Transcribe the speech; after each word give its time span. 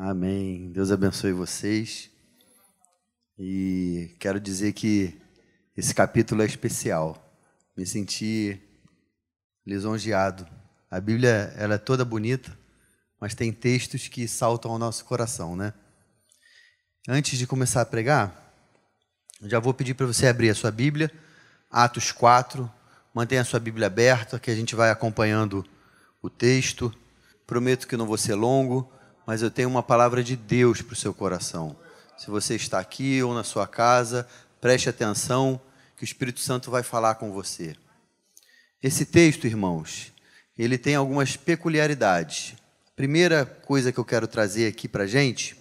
Amém. 0.00 0.70
Deus 0.70 0.92
abençoe 0.92 1.32
vocês. 1.32 2.08
E 3.36 4.14
quero 4.20 4.38
dizer 4.38 4.72
que 4.72 5.20
esse 5.76 5.92
capítulo 5.92 6.40
é 6.40 6.46
especial. 6.46 7.20
Me 7.76 7.84
senti 7.84 8.62
lisonjeado. 9.66 10.46
A 10.88 11.00
Bíblia 11.00 11.52
ela 11.56 11.74
é 11.74 11.78
toda 11.78 12.04
bonita, 12.04 12.56
mas 13.20 13.34
tem 13.34 13.52
textos 13.52 14.06
que 14.06 14.28
saltam 14.28 14.70
ao 14.70 14.78
nosso 14.78 15.04
coração, 15.04 15.56
né? 15.56 15.74
Antes 17.08 17.36
de 17.36 17.44
começar 17.44 17.80
a 17.80 17.86
pregar, 17.86 18.54
já 19.42 19.58
vou 19.58 19.74
pedir 19.74 19.94
para 19.94 20.06
você 20.06 20.28
abrir 20.28 20.50
a 20.50 20.54
sua 20.54 20.70
Bíblia, 20.70 21.10
Atos 21.68 22.12
4. 22.12 22.70
Mantenha 23.12 23.40
a 23.40 23.44
sua 23.44 23.58
Bíblia 23.58 23.88
aberta, 23.88 24.38
que 24.38 24.52
a 24.52 24.54
gente 24.54 24.76
vai 24.76 24.90
acompanhando 24.90 25.66
o 26.22 26.30
texto. 26.30 26.94
Prometo 27.44 27.88
que 27.88 27.96
não 27.96 28.06
vou 28.06 28.16
ser 28.16 28.36
longo 28.36 28.96
mas 29.28 29.42
eu 29.42 29.50
tenho 29.50 29.68
uma 29.68 29.82
palavra 29.82 30.24
de 30.24 30.34
Deus 30.34 30.80
para 30.80 30.94
o 30.94 30.96
seu 30.96 31.12
coração. 31.12 31.76
Se 32.16 32.30
você 32.30 32.56
está 32.56 32.78
aqui 32.78 33.22
ou 33.22 33.34
na 33.34 33.44
sua 33.44 33.66
casa, 33.66 34.26
preste 34.58 34.88
atenção, 34.88 35.60
que 35.98 36.02
o 36.02 36.06
Espírito 36.06 36.40
Santo 36.40 36.70
vai 36.70 36.82
falar 36.82 37.16
com 37.16 37.30
você. 37.30 37.76
Esse 38.82 39.04
texto, 39.04 39.46
irmãos, 39.46 40.14
ele 40.56 40.78
tem 40.78 40.94
algumas 40.94 41.36
peculiaridades. 41.36 42.54
Primeira 42.96 43.44
coisa 43.44 43.92
que 43.92 43.98
eu 43.98 44.04
quero 44.04 44.26
trazer 44.26 44.66
aqui 44.66 44.88
para 44.88 45.04
a 45.04 45.06
gente 45.06 45.54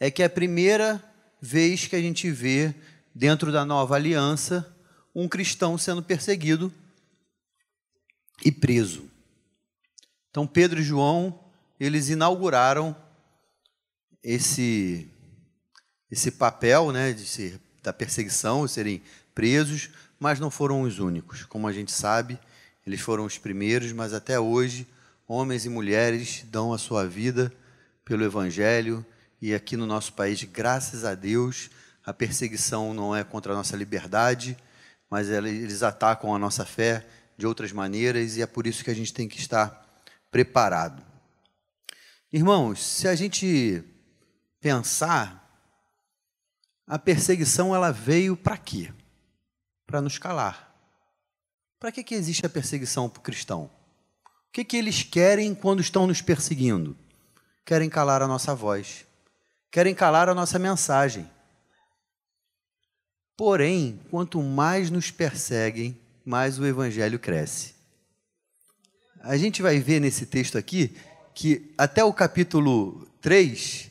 é 0.00 0.10
que 0.10 0.20
é 0.20 0.26
a 0.26 0.30
primeira 0.30 1.00
vez 1.40 1.86
que 1.86 1.94
a 1.94 2.00
gente 2.00 2.28
vê, 2.28 2.74
dentro 3.14 3.52
da 3.52 3.64
nova 3.64 3.94
aliança, 3.94 4.76
um 5.14 5.28
cristão 5.28 5.78
sendo 5.78 6.02
perseguido 6.02 6.74
e 8.44 8.50
preso. 8.50 9.08
Então, 10.28 10.44
Pedro 10.44 10.80
e 10.80 10.82
João 10.82 11.45
eles 11.78 12.08
inauguraram 12.08 12.96
esse 14.22 15.10
esse 16.10 16.30
papel, 16.30 16.92
né, 16.92 17.12
de 17.12 17.26
ser 17.26 17.60
da 17.82 17.92
perseguição, 17.92 18.64
de 18.64 18.72
serem 18.72 19.02
presos, 19.34 19.90
mas 20.18 20.38
não 20.38 20.50
foram 20.50 20.82
os 20.82 20.98
únicos. 20.98 21.44
Como 21.44 21.66
a 21.66 21.72
gente 21.72 21.92
sabe, 21.92 22.38
eles 22.86 23.00
foram 23.00 23.24
os 23.24 23.38
primeiros, 23.38 23.92
mas 23.92 24.14
até 24.14 24.38
hoje 24.38 24.86
homens 25.26 25.64
e 25.64 25.68
mulheres 25.68 26.44
dão 26.50 26.72
a 26.72 26.78
sua 26.78 27.06
vida 27.06 27.52
pelo 28.04 28.24
evangelho 28.24 29.04
e 29.42 29.52
aqui 29.54 29.76
no 29.76 29.86
nosso 29.86 30.12
país, 30.12 30.42
graças 30.44 31.04
a 31.04 31.14
Deus, 31.14 31.70
a 32.04 32.12
perseguição 32.12 32.94
não 32.94 33.14
é 33.14 33.22
contra 33.24 33.52
a 33.52 33.56
nossa 33.56 33.76
liberdade, 33.76 34.56
mas 35.10 35.28
eles 35.28 35.82
atacam 35.82 36.34
a 36.34 36.38
nossa 36.38 36.64
fé 36.64 37.04
de 37.36 37.46
outras 37.46 37.72
maneiras 37.72 38.36
e 38.36 38.42
é 38.42 38.46
por 38.46 38.66
isso 38.66 38.82
que 38.82 38.90
a 38.90 38.94
gente 38.94 39.12
tem 39.12 39.28
que 39.28 39.38
estar 39.38 39.84
preparado. 40.30 41.15
Irmãos, 42.36 42.84
se 42.84 43.08
a 43.08 43.14
gente 43.14 43.82
pensar, 44.60 45.58
a 46.86 46.98
perseguição 46.98 47.74
ela 47.74 47.90
veio 47.90 48.36
para 48.36 48.58
quê? 48.58 48.92
Para 49.86 50.02
nos 50.02 50.18
calar. 50.18 50.70
Para 51.80 51.90
que, 51.90 52.04
que 52.04 52.14
existe 52.14 52.44
a 52.44 52.50
perseguição 52.50 53.08
para 53.08 53.20
o 53.20 53.22
cristão? 53.22 53.70
O 54.22 54.52
que, 54.52 54.64
que 54.64 54.76
eles 54.76 55.02
querem 55.02 55.54
quando 55.54 55.80
estão 55.80 56.06
nos 56.06 56.20
perseguindo? 56.20 56.94
Querem 57.64 57.88
calar 57.88 58.20
a 58.20 58.28
nossa 58.28 58.54
voz, 58.54 59.06
querem 59.70 59.94
calar 59.94 60.28
a 60.28 60.34
nossa 60.34 60.58
mensagem. 60.58 61.26
Porém, 63.34 63.98
quanto 64.10 64.42
mais 64.42 64.90
nos 64.90 65.10
perseguem, 65.10 65.98
mais 66.22 66.58
o 66.58 66.66
evangelho 66.66 67.18
cresce. 67.18 67.74
A 69.22 69.38
gente 69.38 69.62
vai 69.62 69.78
ver 69.78 70.00
nesse 70.00 70.26
texto 70.26 70.58
aqui 70.58 70.94
que 71.36 71.70
até 71.76 72.02
o 72.02 72.14
capítulo 72.14 73.06
3 73.20 73.90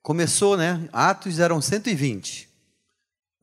começou, 0.00 0.56
né? 0.56 0.88
Atos 0.92 1.40
eram 1.40 1.60
120. 1.60 2.48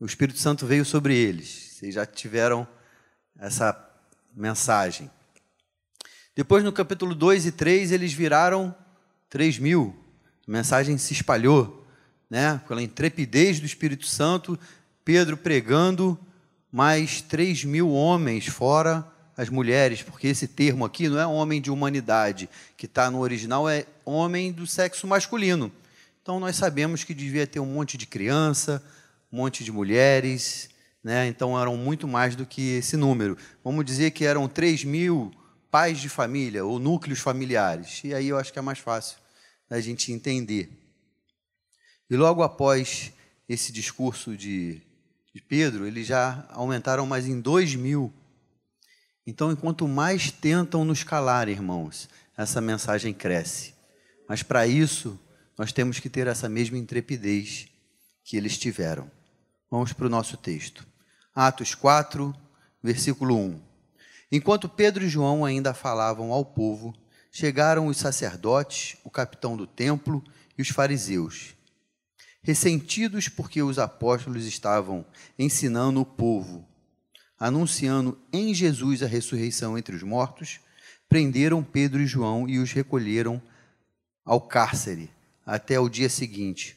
O 0.00 0.06
Espírito 0.06 0.38
Santo 0.38 0.66
veio 0.66 0.82
sobre 0.82 1.14
eles. 1.14 1.74
Vocês 1.74 1.94
já 1.94 2.06
tiveram 2.06 2.66
essa 3.38 3.78
mensagem. 4.34 5.10
Depois, 6.34 6.64
no 6.64 6.72
capítulo 6.72 7.14
2 7.14 7.44
e 7.44 7.52
3, 7.52 7.92
eles 7.92 8.14
viraram 8.14 8.74
3 9.28 9.58
mil. 9.58 9.94
A 10.48 10.50
mensagem 10.50 10.96
se 10.96 11.12
espalhou, 11.12 11.86
né? 12.30 12.62
Pela 12.66 12.82
intrepidez 12.82 13.60
do 13.60 13.66
Espírito 13.66 14.06
Santo, 14.06 14.58
Pedro 15.04 15.36
pregando, 15.36 16.18
mais 16.72 17.20
3 17.20 17.62
mil 17.64 17.90
homens 17.90 18.46
fora 18.46 19.11
as 19.36 19.48
mulheres, 19.48 20.02
porque 20.02 20.28
esse 20.28 20.46
termo 20.46 20.84
aqui 20.84 21.08
não 21.08 21.18
é 21.18 21.26
homem 21.26 21.60
de 21.60 21.70
humanidade, 21.70 22.48
que 22.76 22.86
está 22.86 23.10
no 23.10 23.20
original, 23.20 23.68
é 23.68 23.86
homem 24.04 24.52
do 24.52 24.66
sexo 24.66 25.06
masculino. 25.06 25.72
Então 26.22 26.38
nós 26.38 26.56
sabemos 26.56 27.02
que 27.02 27.14
devia 27.14 27.46
ter 27.46 27.60
um 27.60 27.66
monte 27.66 27.96
de 27.96 28.06
criança, 28.06 28.82
um 29.32 29.38
monte 29.38 29.64
de 29.64 29.72
mulheres, 29.72 30.68
né? 31.02 31.26
então 31.26 31.60
eram 31.60 31.76
muito 31.76 32.06
mais 32.06 32.36
do 32.36 32.46
que 32.46 32.76
esse 32.76 32.96
número. 32.96 33.36
Vamos 33.64 33.84
dizer 33.84 34.10
que 34.12 34.24
eram 34.24 34.46
3 34.46 34.84
mil 34.84 35.32
pais 35.70 35.98
de 35.98 36.08
família 36.08 36.64
ou 36.64 36.78
núcleos 36.78 37.18
familiares. 37.18 38.02
E 38.04 38.14
aí 38.14 38.28
eu 38.28 38.38
acho 38.38 38.52
que 38.52 38.58
é 38.58 38.62
mais 38.62 38.78
fácil 38.78 39.16
da 39.68 39.80
gente 39.80 40.12
entender. 40.12 40.70
E 42.10 42.16
logo 42.16 42.42
após 42.42 43.10
esse 43.48 43.72
discurso 43.72 44.36
de, 44.36 44.82
de 45.34 45.40
Pedro, 45.40 45.86
eles 45.86 46.06
já 46.06 46.46
aumentaram 46.50 47.06
mais 47.06 47.26
em 47.26 47.40
2 47.40 47.74
mil 47.74 48.12
então, 49.26 49.52
enquanto 49.52 49.86
mais 49.86 50.30
tentam 50.32 50.84
nos 50.84 51.04
calar, 51.04 51.48
irmãos, 51.48 52.08
essa 52.36 52.60
mensagem 52.60 53.14
cresce. 53.14 53.72
Mas 54.28 54.42
para 54.42 54.66
isso, 54.66 55.18
nós 55.56 55.72
temos 55.72 56.00
que 56.00 56.10
ter 56.10 56.26
essa 56.26 56.48
mesma 56.48 56.76
intrepidez 56.76 57.68
que 58.24 58.36
eles 58.36 58.58
tiveram. 58.58 59.08
Vamos 59.70 59.92
para 59.92 60.06
o 60.06 60.10
nosso 60.10 60.36
texto. 60.36 60.84
Atos 61.34 61.74
4, 61.74 62.34
versículo 62.82 63.36
1. 63.36 63.60
Enquanto 64.32 64.68
Pedro 64.68 65.04
e 65.04 65.08
João 65.08 65.44
ainda 65.44 65.72
falavam 65.72 66.32
ao 66.32 66.44
povo, 66.44 66.92
chegaram 67.30 67.86
os 67.86 67.98
sacerdotes, 67.98 68.96
o 69.04 69.10
capitão 69.10 69.56
do 69.56 69.66
templo 69.66 70.22
e 70.58 70.62
os 70.62 70.68
fariseus. 70.68 71.54
Ressentidos 72.42 73.28
porque 73.28 73.62
os 73.62 73.78
apóstolos 73.78 74.46
estavam 74.46 75.06
ensinando 75.38 76.00
o 76.00 76.04
povo 76.04 76.66
anunciando 77.42 78.16
em 78.32 78.54
Jesus 78.54 79.02
a 79.02 79.06
ressurreição 79.08 79.76
entre 79.76 79.96
os 79.96 80.02
mortos, 80.04 80.60
prenderam 81.08 81.60
Pedro 81.60 82.00
e 82.00 82.06
João 82.06 82.48
e 82.48 82.60
os 82.60 82.70
recolheram 82.70 83.42
ao 84.24 84.40
cárcere 84.40 85.10
até 85.44 85.76
o 85.80 85.88
dia 85.88 86.08
seguinte, 86.08 86.76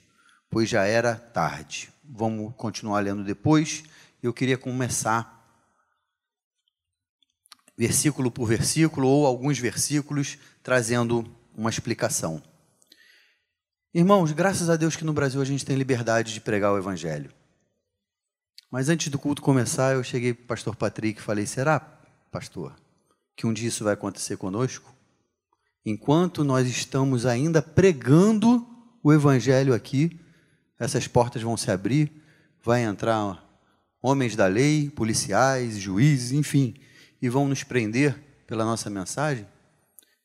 pois 0.50 0.68
já 0.68 0.84
era 0.84 1.14
tarde. 1.14 1.94
Vamos 2.04 2.52
continuar 2.58 3.02
lendo 3.02 3.24
depois. 3.24 3.84
Eu 4.24 4.34
queria 4.34 4.58
começar 4.58 5.36
versículo 7.78 8.32
por 8.32 8.48
versículo 8.48 9.08
ou 9.08 9.28
alguns 9.28 9.60
versículos 9.60 10.36
trazendo 10.64 11.24
uma 11.56 11.70
explicação. 11.70 12.42
Irmãos, 13.94 14.32
graças 14.32 14.68
a 14.68 14.76
Deus 14.76 14.96
que 14.96 15.06
no 15.06 15.14
Brasil 15.14 15.40
a 15.40 15.46
gente 15.46 15.64
tem 15.64 15.76
liberdade 15.76 16.34
de 16.34 16.42
pregar 16.42 16.74
o 16.74 16.78
evangelho. 16.80 17.32
Mas 18.76 18.90
antes 18.90 19.08
do 19.08 19.18
culto 19.18 19.42
começar, 19.42 19.96
eu 19.96 20.04
cheguei 20.04 20.34
para 20.34 20.44
o 20.44 20.48
pastor 20.48 20.76
Patrick 20.76 21.18
e 21.18 21.24
falei: 21.24 21.46
será, 21.46 21.80
pastor, 22.30 22.76
que 23.34 23.48
um 23.48 23.54
dia 23.54 23.70
isso 23.70 23.86
vai 23.86 23.94
acontecer 23.94 24.36
conosco? 24.36 24.94
Enquanto 25.86 26.44
nós 26.44 26.68
estamos 26.68 27.26
ainda 27.26 27.62
pregando 27.62 28.68
o 29.02 29.14
evangelho 29.14 29.74
aqui, 29.74 30.20
essas 30.78 31.08
portas 31.08 31.42
vão 31.42 31.56
se 31.56 31.72
abrir, 31.72 32.22
vai 32.62 32.84
entrar 32.84 33.42
homens 34.02 34.36
da 34.36 34.46
lei, 34.46 34.90
policiais, 34.90 35.78
juízes, 35.78 36.34
enfim, 36.34 36.76
e 37.22 37.30
vão 37.30 37.48
nos 37.48 37.64
prender 37.64 38.22
pela 38.46 38.66
nossa 38.66 38.90
mensagem? 38.90 39.48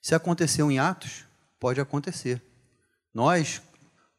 Se 0.03 0.13
aconteceu 0.13 0.69
em 0.73 0.81
Atos, 0.81 1.25
pode 1.61 1.81
acontecer. 1.81 2.43
Nós, 3.15 3.63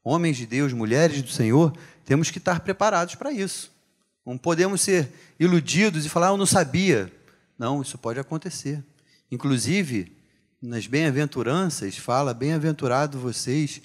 homens 0.02 0.38
de 0.38 0.46
Deus, 0.46 0.72
mulheres 0.72 1.22
do 1.22 1.30
Senhor, 1.30 1.76
temos 2.06 2.32
que 2.32 2.38
estar 2.38 2.62
preparados 2.62 3.16
para 3.16 3.34
isso. 3.34 3.81
Não 4.26 4.38
podemos 4.38 4.82
ser 4.82 5.12
iludidos 5.40 6.06
e 6.06 6.10
falar, 6.10 6.30
ah, 6.30 6.32
eu 6.32 6.38
não 6.38 6.46
sabia. 6.46 7.12
Não, 7.58 7.82
isso 7.82 7.98
pode 7.98 8.20
acontecer. 8.20 8.84
Inclusive, 9.32 10.16
nas 10.62 10.86
bem-aventuranças, 10.86 11.98
fala: 11.98 12.34
bem-aventurado 12.34 13.20
vocês 13.20 13.82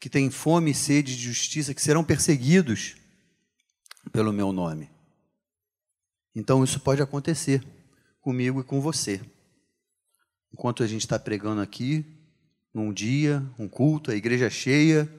que 0.00 0.10
têm 0.10 0.30
fome 0.30 0.72
e 0.72 0.74
sede 0.74 1.16
de 1.16 1.22
justiça, 1.22 1.72
que 1.72 1.82
serão 1.82 2.04
perseguidos 2.04 2.96
pelo 4.12 4.32
meu 4.32 4.52
nome. 4.52 4.90
Então, 6.34 6.62
isso 6.64 6.80
pode 6.80 7.00
acontecer 7.00 7.64
comigo 8.20 8.60
e 8.60 8.64
com 8.64 8.80
você. 8.80 9.20
Enquanto 10.52 10.82
a 10.82 10.86
gente 10.86 11.02
está 11.02 11.18
pregando 11.18 11.60
aqui, 11.60 12.04
num 12.74 12.92
dia, 12.92 13.42
um 13.58 13.68
culto, 13.68 14.10
a 14.10 14.16
igreja 14.16 14.50
cheia, 14.50 15.10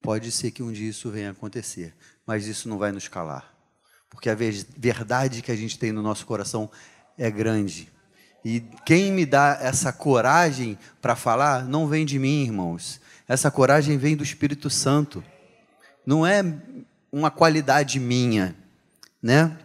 pode 0.00 0.30
ser 0.30 0.50
que 0.50 0.62
um 0.62 0.72
dia 0.72 0.88
isso 0.88 1.10
venha 1.10 1.30
acontecer, 1.30 1.94
mas 2.26 2.46
isso 2.46 2.68
não 2.68 2.78
vai 2.78 2.92
nos 2.92 3.08
calar 3.08 3.51
porque 4.12 4.30
a 4.30 4.36
verdade 4.36 5.42
que 5.42 5.50
a 5.50 5.56
gente 5.56 5.78
tem 5.78 5.90
no 5.90 6.02
nosso 6.02 6.26
coração 6.26 6.70
é 7.18 7.30
grande. 7.30 7.90
E 8.44 8.60
quem 8.84 9.10
me 9.10 9.24
dá 9.24 9.58
essa 9.60 9.92
coragem 9.92 10.78
para 11.00 11.16
falar 11.16 11.64
não 11.64 11.88
vem 11.88 12.04
de 12.04 12.18
mim, 12.18 12.42
irmãos. 12.42 13.00
Essa 13.26 13.50
coragem 13.50 13.96
vem 13.96 14.16
do 14.16 14.22
Espírito 14.22 14.68
Santo. 14.68 15.24
Não 16.04 16.26
é 16.26 16.44
uma 17.10 17.30
qualidade 17.30 17.98
minha, 17.98 18.54
né? 19.22 19.56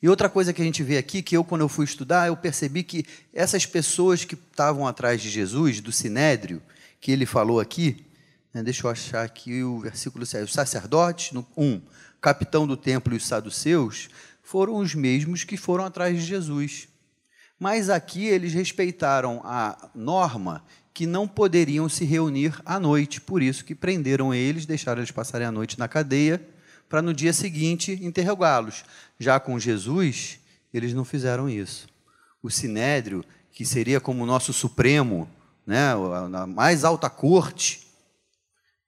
E 0.00 0.08
outra 0.08 0.28
coisa 0.28 0.52
que 0.52 0.62
a 0.62 0.64
gente 0.64 0.82
vê 0.82 0.98
aqui, 0.98 1.22
que 1.22 1.36
eu, 1.36 1.42
quando 1.42 1.62
eu 1.62 1.68
fui 1.68 1.84
estudar, 1.84 2.28
eu 2.28 2.36
percebi 2.36 2.82
que 2.82 3.04
essas 3.32 3.66
pessoas 3.66 4.24
que 4.24 4.34
estavam 4.34 4.86
atrás 4.86 5.20
de 5.20 5.30
Jesus, 5.30 5.80
do 5.80 5.90
Sinédrio, 5.90 6.62
que 7.00 7.10
ele 7.10 7.26
falou 7.26 7.58
aqui, 7.58 8.04
né, 8.52 8.62
deixa 8.62 8.86
eu 8.86 8.90
achar 8.90 9.24
aqui 9.24 9.62
o 9.62 9.80
versículo 9.80 10.24
7, 10.24 10.44
os 10.44 10.52
sacerdotes, 10.52 11.32
no 11.32 11.46
1, 11.56 11.80
capitão 12.20 12.66
do 12.66 12.76
templo 12.76 13.14
e 13.14 13.16
os 13.16 13.26
saduceus, 13.26 14.08
foram 14.42 14.76
os 14.76 14.94
mesmos 14.94 15.44
que 15.44 15.56
foram 15.56 15.84
atrás 15.84 16.16
de 16.16 16.24
Jesus. 16.24 16.88
Mas 17.58 17.90
aqui 17.90 18.26
eles 18.26 18.52
respeitaram 18.52 19.40
a 19.44 19.90
norma 19.94 20.64
que 20.94 21.06
não 21.06 21.28
poderiam 21.28 21.88
se 21.88 22.04
reunir 22.04 22.60
à 22.64 22.80
noite, 22.80 23.20
por 23.20 23.42
isso 23.42 23.64
que 23.64 23.74
prenderam 23.74 24.34
eles, 24.34 24.66
deixaram 24.66 25.00
eles 25.00 25.10
passarem 25.10 25.46
a 25.46 25.52
noite 25.52 25.78
na 25.78 25.86
cadeia, 25.86 26.44
para 26.88 27.02
no 27.02 27.12
dia 27.12 27.32
seguinte 27.32 27.92
interrogá-los. 28.02 28.84
Já 29.18 29.38
com 29.38 29.58
Jesus, 29.58 30.40
eles 30.72 30.94
não 30.94 31.04
fizeram 31.04 31.48
isso. 31.48 31.86
O 32.42 32.50
sinédrio, 32.50 33.24
que 33.52 33.64
seria 33.64 34.00
como 34.00 34.22
o 34.22 34.26
nosso 34.26 34.52
supremo, 34.52 35.28
né, 35.66 35.92
a 35.92 36.46
mais 36.46 36.84
alta 36.84 37.10
corte, 37.10 37.86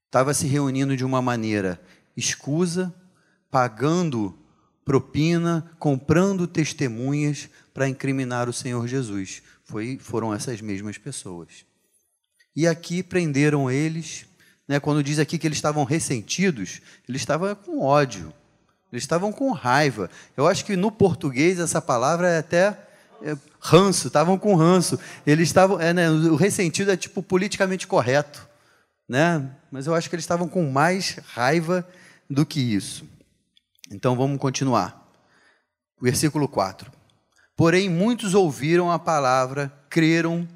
estava 0.06 0.32
se 0.32 0.46
reunindo 0.46 0.96
de 0.96 1.04
uma 1.04 1.20
maneira 1.20 1.80
escusa, 2.16 2.92
pagando 3.50 4.38
propina, 4.84 5.70
comprando 5.78 6.46
testemunhas 6.46 7.48
para 7.72 7.88
incriminar 7.88 8.48
o 8.48 8.52
Senhor 8.52 8.86
Jesus. 8.86 9.42
Foi, 9.64 9.98
foram 10.00 10.34
essas 10.34 10.60
mesmas 10.60 10.98
pessoas. 10.98 11.64
E 12.56 12.66
aqui 12.66 13.02
prenderam 13.02 13.70
eles, 13.70 14.26
né, 14.66 14.80
quando 14.80 15.02
diz 15.02 15.18
aqui 15.18 15.38
que 15.38 15.46
eles 15.46 15.58
estavam 15.58 15.84
ressentidos, 15.84 16.80
eles 17.08 17.22
estavam 17.22 17.54
com 17.54 17.80
ódio, 17.80 18.32
eles 18.92 19.04
estavam 19.04 19.32
com 19.32 19.52
raiva. 19.52 20.10
Eu 20.36 20.48
acho 20.48 20.64
que 20.64 20.76
no 20.76 20.90
português 20.90 21.60
essa 21.60 21.80
palavra 21.80 22.28
é 22.28 22.38
até 22.38 22.76
é, 23.22 23.36
ranço, 23.60 24.08
estavam 24.08 24.36
com 24.36 24.56
ranço. 24.56 24.98
Eles 25.24 25.48
estavam, 25.48 25.80
é, 25.80 25.92
né, 25.92 26.10
o 26.10 26.34
ressentido 26.34 26.90
é 26.90 26.96
tipo 26.96 27.22
politicamente 27.22 27.86
correto, 27.86 28.48
né? 29.08 29.48
Mas 29.70 29.86
eu 29.86 29.94
acho 29.94 30.08
que 30.08 30.16
eles 30.16 30.24
estavam 30.24 30.48
com 30.48 30.68
mais 30.68 31.16
raiva 31.32 31.86
do 32.28 32.44
que 32.44 32.60
isso. 32.60 33.04
Então 33.90 34.16
vamos 34.16 34.38
continuar. 34.38 35.10
Versículo 36.00 36.46
4. 36.46 36.90
Porém, 37.56 37.88
muitos 37.90 38.34
ouviram 38.34 38.90
a 38.90 38.98
palavra, 38.98 39.70
creram, 39.90 40.48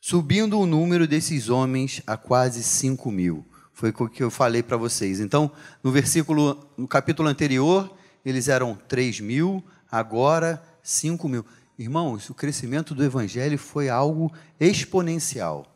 subindo 0.00 0.58
o 0.58 0.66
número 0.66 1.06
desses 1.06 1.48
homens 1.48 2.02
a 2.06 2.16
quase 2.16 2.62
5 2.62 3.10
mil. 3.10 3.46
Foi 3.72 3.90
o 3.90 4.08
que 4.08 4.22
eu 4.22 4.30
falei 4.30 4.62
para 4.62 4.76
vocês. 4.76 5.20
Então, 5.20 5.50
no 5.82 5.92
versículo, 5.92 6.72
no 6.76 6.88
capítulo 6.88 7.28
anterior, 7.28 7.94
eles 8.24 8.48
eram 8.48 8.74
3 8.74 9.20
mil, 9.20 9.62
agora 9.90 10.62
5 10.82 11.28
mil. 11.28 11.44
Irmãos, 11.78 12.30
o 12.30 12.34
crescimento 12.34 12.94
do 12.94 13.04
evangelho 13.04 13.58
foi 13.58 13.88
algo 13.88 14.32
exponencial. 14.58 15.66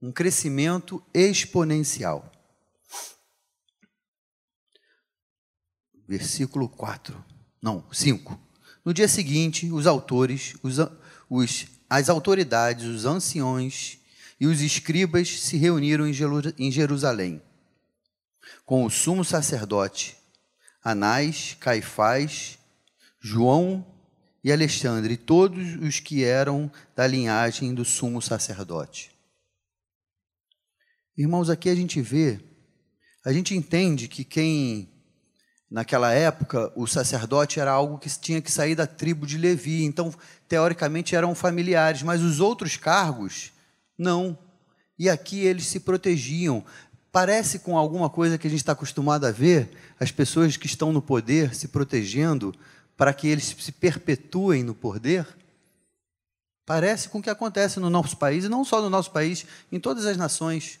Um 0.00 0.12
crescimento 0.12 1.02
exponencial. 1.12 2.30
Versículo 6.08 6.68
4. 6.68 7.22
Não, 7.60 7.84
5. 7.92 8.38
No 8.84 8.94
dia 8.94 9.08
seguinte, 9.08 9.70
os 9.70 9.86
autores, 9.86 10.54
os, 10.62 10.76
os, 11.28 11.66
as 11.88 12.08
autoridades, 12.08 12.84
os 12.84 13.04
anciões 13.04 13.98
e 14.38 14.46
os 14.46 14.60
escribas 14.60 15.40
se 15.40 15.56
reuniram 15.56 16.06
em 16.06 16.70
Jerusalém 16.70 17.42
com 18.64 18.84
o 18.84 18.90
sumo 18.90 19.24
sacerdote 19.24 20.16
Anás, 20.82 21.56
Caifás, 21.58 22.58
João 23.20 23.84
e 24.44 24.52
Alexandre, 24.52 25.14
e 25.14 25.16
todos 25.16 25.74
os 25.82 25.98
que 25.98 26.22
eram 26.22 26.70
da 26.94 27.04
linhagem 27.08 27.74
do 27.74 27.84
sumo 27.84 28.22
sacerdote. 28.22 29.10
Irmãos, 31.18 31.50
aqui 31.50 31.68
a 31.68 31.74
gente 31.74 32.00
vê, 32.00 32.38
a 33.24 33.32
gente 33.32 33.52
entende 33.52 34.06
que 34.06 34.22
quem, 34.22 34.88
naquela 35.70 36.12
época, 36.12 36.72
o 36.76 36.86
sacerdote 36.86 37.60
era 37.60 37.70
algo 37.70 37.98
que 37.98 38.08
tinha 38.18 38.40
que 38.40 38.50
sair 38.50 38.74
da 38.74 38.86
tribo 38.86 39.26
de 39.26 39.36
Levi, 39.36 39.84
então, 39.84 40.12
teoricamente, 40.48 41.16
eram 41.16 41.34
familiares, 41.34 42.02
mas 42.02 42.22
os 42.22 42.40
outros 42.40 42.76
cargos 42.76 43.52
não. 43.98 44.38
E 44.98 45.10
aqui 45.10 45.40
eles 45.40 45.66
se 45.66 45.80
protegiam. 45.80 46.64
Parece 47.10 47.58
com 47.60 47.76
alguma 47.76 48.08
coisa 48.08 48.38
que 48.38 48.46
a 48.46 48.50
gente 48.50 48.60
está 48.60 48.72
acostumado 48.72 49.26
a 49.26 49.30
ver, 49.30 49.70
as 49.98 50.10
pessoas 50.10 50.56
que 50.56 50.66
estão 50.66 50.92
no 50.92 51.02
poder 51.02 51.54
se 51.54 51.68
protegendo 51.68 52.54
para 52.96 53.12
que 53.12 53.28
eles 53.28 53.44
se 53.58 53.72
perpetuem 53.72 54.62
no 54.62 54.74
poder. 54.74 55.26
Parece 56.64 57.08
com 57.08 57.18
o 57.18 57.22
que 57.22 57.30
acontece 57.30 57.78
no 57.78 57.88
nosso 57.88 58.16
país, 58.16 58.44
e 58.44 58.48
não 58.48 58.64
só 58.64 58.82
no 58.82 58.90
nosso 58.90 59.10
país, 59.10 59.46
em 59.70 59.78
todas 59.78 60.04
as 60.04 60.16
nações. 60.16 60.80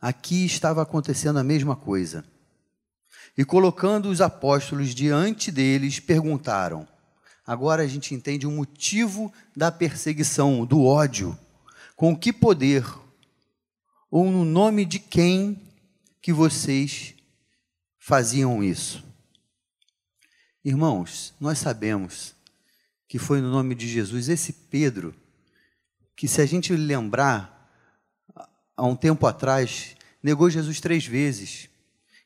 Aqui 0.00 0.44
estava 0.44 0.82
acontecendo 0.82 1.38
a 1.38 1.44
mesma 1.44 1.76
coisa. 1.76 2.24
E 3.36 3.44
colocando 3.44 4.08
os 4.08 4.20
apóstolos 4.20 4.94
diante 4.94 5.52
deles, 5.52 6.00
perguntaram: 6.00 6.88
Agora 7.46 7.82
a 7.82 7.86
gente 7.86 8.14
entende 8.14 8.46
o 8.46 8.50
motivo 8.50 9.32
da 9.54 9.70
perseguição, 9.70 10.64
do 10.64 10.84
ódio. 10.84 11.38
Com 11.94 12.16
que 12.16 12.32
poder 12.32 12.84
ou 14.10 14.30
no 14.30 14.44
nome 14.44 14.84
de 14.84 14.98
quem 14.98 15.62
que 16.20 16.32
vocês 16.32 17.14
faziam 17.98 18.62
isso? 18.62 19.04
Irmãos, 20.64 21.34
nós 21.38 21.58
sabemos 21.58 22.34
que 23.08 23.18
foi 23.18 23.40
no 23.40 23.50
nome 23.50 23.74
de 23.74 23.88
Jesus 23.88 24.28
esse 24.28 24.52
Pedro 24.52 25.14
que 26.16 26.26
se 26.26 26.40
a 26.40 26.46
gente 26.46 26.74
lembrar 26.74 27.70
há 28.76 28.84
um 28.84 28.96
tempo 28.96 29.26
atrás 29.26 29.94
negou 30.22 30.50
Jesus 30.50 30.80
três 30.80 31.06
vezes 31.06 31.68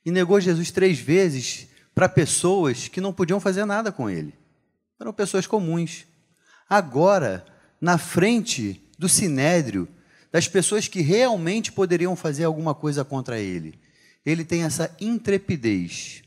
e 0.05 0.11
negou 0.11 0.41
Jesus 0.41 0.71
três 0.71 0.99
vezes 0.99 1.69
para 1.95 2.09
pessoas 2.09 2.89
que 2.89 3.01
não 3.01 3.13
podiam 3.13 3.41
fazer 3.41 3.65
nada 3.65 3.93
com 3.93 4.09
ele. 4.09 4.35
Eram 4.99 5.13
pessoas 5.13 5.47
comuns. 5.47 6.07
Agora, 6.69 7.45
na 7.81 7.99
frente 7.99 8.81
do 8.99 9.09
sinédrio, 9.09 9.89
das 10.31 10.47
pessoas 10.47 10.87
que 10.87 11.01
realmente 11.01 11.73
poderiam 11.73 12.15
fazer 12.15 12.45
alguma 12.45 12.75
coisa 12.75 13.05
contra 13.05 13.39
ele, 13.39 13.79
ele 14.25 14.45
tem 14.45 14.63
essa 14.63 14.95
intrepidez. 15.01 16.23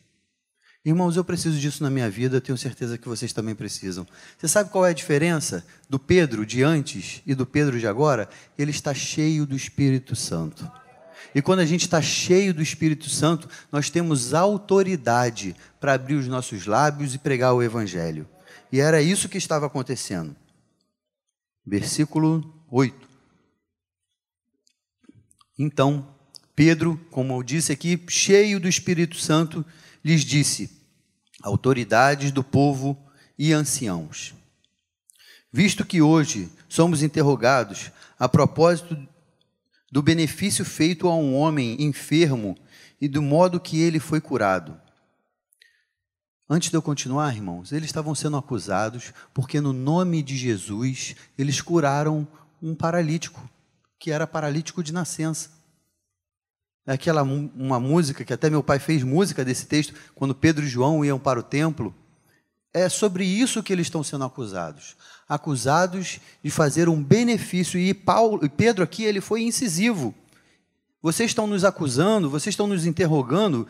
Irmãos, 0.85 1.15
eu 1.15 1.23
preciso 1.23 1.57
disso 1.57 1.81
na 1.81 1.89
minha 1.89 2.09
vida, 2.09 2.41
tenho 2.41 2.57
certeza 2.57 2.97
que 2.97 3.07
vocês 3.07 3.31
também 3.31 3.55
precisam. 3.55 4.05
Você 4.37 4.49
sabe 4.49 4.69
qual 4.69 4.85
é 4.85 4.89
a 4.89 4.93
diferença 4.93 5.65
do 5.89 5.97
Pedro 5.97 6.45
de 6.45 6.61
antes 6.61 7.21
e 7.25 7.33
do 7.33 7.45
Pedro 7.45 7.79
de 7.79 7.87
agora? 7.87 8.27
Ele 8.57 8.71
está 8.71 8.93
cheio 8.93 9.45
do 9.45 9.55
Espírito 9.55 10.13
Santo. 10.13 10.69
E 11.35 11.41
quando 11.41 11.59
a 11.59 11.65
gente 11.65 11.81
está 11.81 12.01
cheio 12.01 12.53
do 12.53 12.61
Espírito 12.61 13.09
Santo, 13.09 13.49
nós 13.71 13.89
temos 13.89 14.33
autoridade 14.33 15.55
para 15.79 15.93
abrir 15.93 16.15
os 16.15 16.27
nossos 16.27 16.65
lábios 16.65 17.15
e 17.15 17.17
pregar 17.17 17.53
o 17.53 17.63
Evangelho. 17.63 18.27
E 18.71 18.79
era 18.79 19.01
isso 19.01 19.29
que 19.29 19.37
estava 19.37 19.65
acontecendo. 19.65 20.35
Versículo 21.65 22.53
8. 22.69 23.07
Então, 25.57 26.07
Pedro, 26.55 26.99
como 27.09 27.33
eu 27.35 27.43
disse 27.43 27.71
aqui, 27.71 28.03
cheio 28.07 28.59
do 28.59 28.67
Espírito 28.67 29.17
Santo, 29.17 29.65
lhes 30.03 30.21
disse: 30.21 30.69
autoridades 31.41 32.31
do 32.31 32.43
povo 32.43 32.97
e 33.37 33.53
anciãos. 33.53 34.33
Visto 35.51 35.85
que 35.85 36.01
hoje 36.01 36.49
somos 36.67 37.03
interrogados 37.03 37.91
a 38.17 38.27
propósito 38.27 38.97
do 39.93 40.01
benefício 40.01 40.65
feito 40.65 41.07
a 41.07 41.15
um 41.15 41.35
homem 41.35 41.79
enfermo 41.79 42.57
e 42.99 43.07
do 43.07 43.21
modo 43.21 43.59
que 43.59 43.79
ele 43.79 43.99
foi 43.99 44.19
curado. 44.19 44.75
Antes 46.49 46.71
de 46.71 46.75
eu 46.75 46.81
continuar, 46.81 47.35
irmãos, 47.35 47.71
eles 47.71 47.89
estavam 47.89 48.15
sendo 48.15 48.35
acusados 48.35 49.13
porque, 49.35 49.61
no 49.61 49.71
nome 49.71 50.23
de 50.23 50.35
Jesus, 50.35 51.15
eles 51.37 51.61
curaram 51.61 52.27
um 52.59 52.73
paralítico, 52.73 53.47
que 53.99 54.09
era 54.09 54.25
paralítico 54.25 54.81
de 54.81 54.91
nascença. 54.91 55.51
É 56.87 56.93
aquela 56.93 57.21
uma 57.21 57.79
música 57.79 58.25
que 58.25 58.33
até 58.33 58.49
meu 58.49 58.63
pai 58.63 58.79
fez 58.79 59.03
música 59.03 59.45
desse 59.45 59.67
texto, 59.67 59.93
quando 60.15 60.33
Pedro 60.33 60.65
e 60.65 60.67
João 60.67 61.05
iam 61.05 61.19
para 61.19 61.39
o 61.39 61.43
templo. 61.43 61.93
É 62.73 62.89
sobre 62.89 63.23
isso 63.23 63.61
que 63.61 63.71
eles 63.71 63.87
estão 63.87 64.03
sendo 64.03 64.23
acusados. 64.23 64.95
Acusados 65.29 66.19
de 66.43 66.49
fazer 66.49 66.89
um 66.89 67.03
benefício. 67.03 67.79
E 67.79 67.93
Paulo, 67.93 68.49
Pedro 68.49 68.83
aqui, 68.83 69.03
ele 69.03 69.21
foi 69.21 69.43
incisivo. 69.43 70.13
Vocês 71.01 71.31
estão 71.31 71.45
nos 71.45 71.63
acusando, 71.63 72.29
vocês 72.29 72.53
estão 72.53 72.65
nos 72.65 72.85
interrogando, 72.85 73.67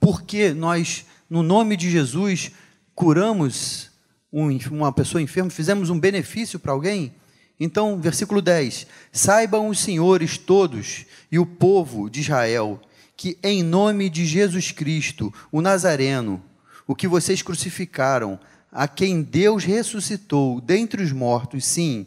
porque 0.00 0.52
nós 0.52 1.04
no 1.30 1.44
nome 1.44 1.76
de 1.76 1.88
Jesus, 1.88 2.50
curamos 2.92 3.88
uma 4.32 4.92
pessoa 4.92 5.22
enferma, 5.22 5.48
fizemos 5.48 5.88
um 5.88 5.98
benefício 5.98 6.58
para 6.58 6.72
alguém. 6.72 7.14
Então, 7.58 8.00
versículo 8.00 8.42
10: 8.42 8.88
Saibam 9.12 9.68
os 9.68 9.78
senhores 9.78 10.36
todos 10.36 11.06
e 11.30 11.38
o 11.38 11.46
povo 11.46 12.10
de 12.10 12.20
Israel 12.20 12.80
que, 13.16 13.38
em 13.42 13.62
nome 13.62 14.08
de 14.08 14.24
Jesus 14.24 14.72
Cristo, 14.72 15.32
o 15.52 15.60
Nazareno, 15.60 16.42
o 16.90 16.94
que 16.96 17.06
vocês 17.06 17.40
crucificaram, 17.40 18.36
a 18.72 18.88
quem 18.88 19.22
Deus 19.22 19.62
ressuscitou 19.62 20.60
dentre 20.60 21.00
os 21.00 21.12
mortos, 21.12 21.64
sim, 21.64 22.04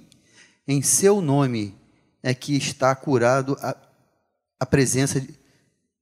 em 0.68 0.82
seu 0.82 1.22
nome 1.22 1.74
é 2.22 2.34
que 2.34 2.54
está 2.58 2.94
curado 2.94 3.58
a, 3.62 3.78
a 4.60 4.66
presença 4.66 5.22
de, 5.22 5.40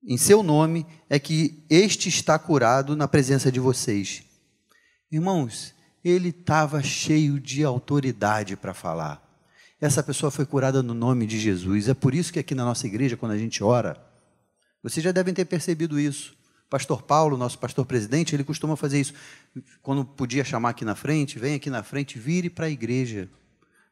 em 0.04 0.18
seu 0.18 0.42
nome 0.42 0.84
é 1.08 1.20
que 1.20 1.64
este 1.70 2.10
está 2.10 2.40
curado 2.40 2.96
na 2.96 3.08
presença 3.08 3.52
de 3.52 3.60
vocês. 3.60 4.24
Irmãos, 5.12 5.76
ele 6.04 6.30
estava 6.30 6.82
cheio 6.82 7.40
de 7.40 7.64
autoridade 7.64 8.56
para 8.56 8.74
falar. 8.74 9.22
Essa 9.80 10.02
pessoa 10.02 10.32
foi 10.32 10.48
curada 10.48 10.82
no 10.82 10.96
nome 10.96 11.28
de 11.28 11.40
Jesus. 11.40 11.88
É 11.88 11.94
por 11.94 12.16
isso 12.16 12.34
que 12.34 12.40
aqui 12.40 12.56
na 12.56 12.66
nossa 12.66 12.88
igreja, 12.88 13.16
quando 13.16 13.34
a 13.34 13.38
gente 13.38 13.64
ora, 13.64 14.04
vocês 14.82 15.04
já 15.04 15.12
devem 15.12 15.36
ter 15.36 15.46
percebido 15.46 16.00
isso. 16.00 16.41
Pastor 16.72 17.02
Paulo, 17.02 17.36
nosso 17.36 17.60
pastor 17.60 17.86
presidente, 17.86 18.34
ele 18.34 18.46
costuma 18.46 18.78
fazer 18.78 19.02
isso. 19.02 19.14
Quando 19.82 20.06
podia 20.06 20.42
chamar 20.42 20.70
aqui 20.70 20.86
na 20.86 20.96
frente, 20.96 21.38
vem 21.38 21.56
aqui 21.56 21.70
na 21.70 21.84
frente, 21.84 22.18
vire 22.18 22.50
para 22.50 22.68
a 22.68 22.70
igreja. 22.70 23.28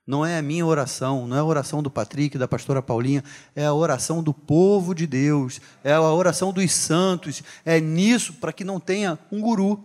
Não 0.08 0.26
é 0.26 0.38
a 0.38 0.42
minha 0.42 0.66
oração, 0.66 1.28
não 1.28 1.36
é 1.36 1.42
a 1.42 1.44
oração 1.44 1.84
do 1.84 1.92
Patrick, 1.92 2.38
da 2.38 2.48
pastora 2.48 2.82
Paulinha, 2.82 3.22
é 3.54 3.66
a 3.66 3.74
oração 3.74 4.24
do 4.24 4.34
povo 4.34 4.96
de 4.96 5.06
Deus, 5.06 5.60
é 5.84 5.92
a 5.92 6.02
oração 6.02 6.54
dos 6.54 6.72
santos, 6.72 7.44
é 7.66 7.82
nisso 7.82 8.36
para 8.36 8.54
que 8.54 8.64
não 8.64 8.80
tenha 8.80 9.20
um 9.30 9.42
guru. 9.42 9.84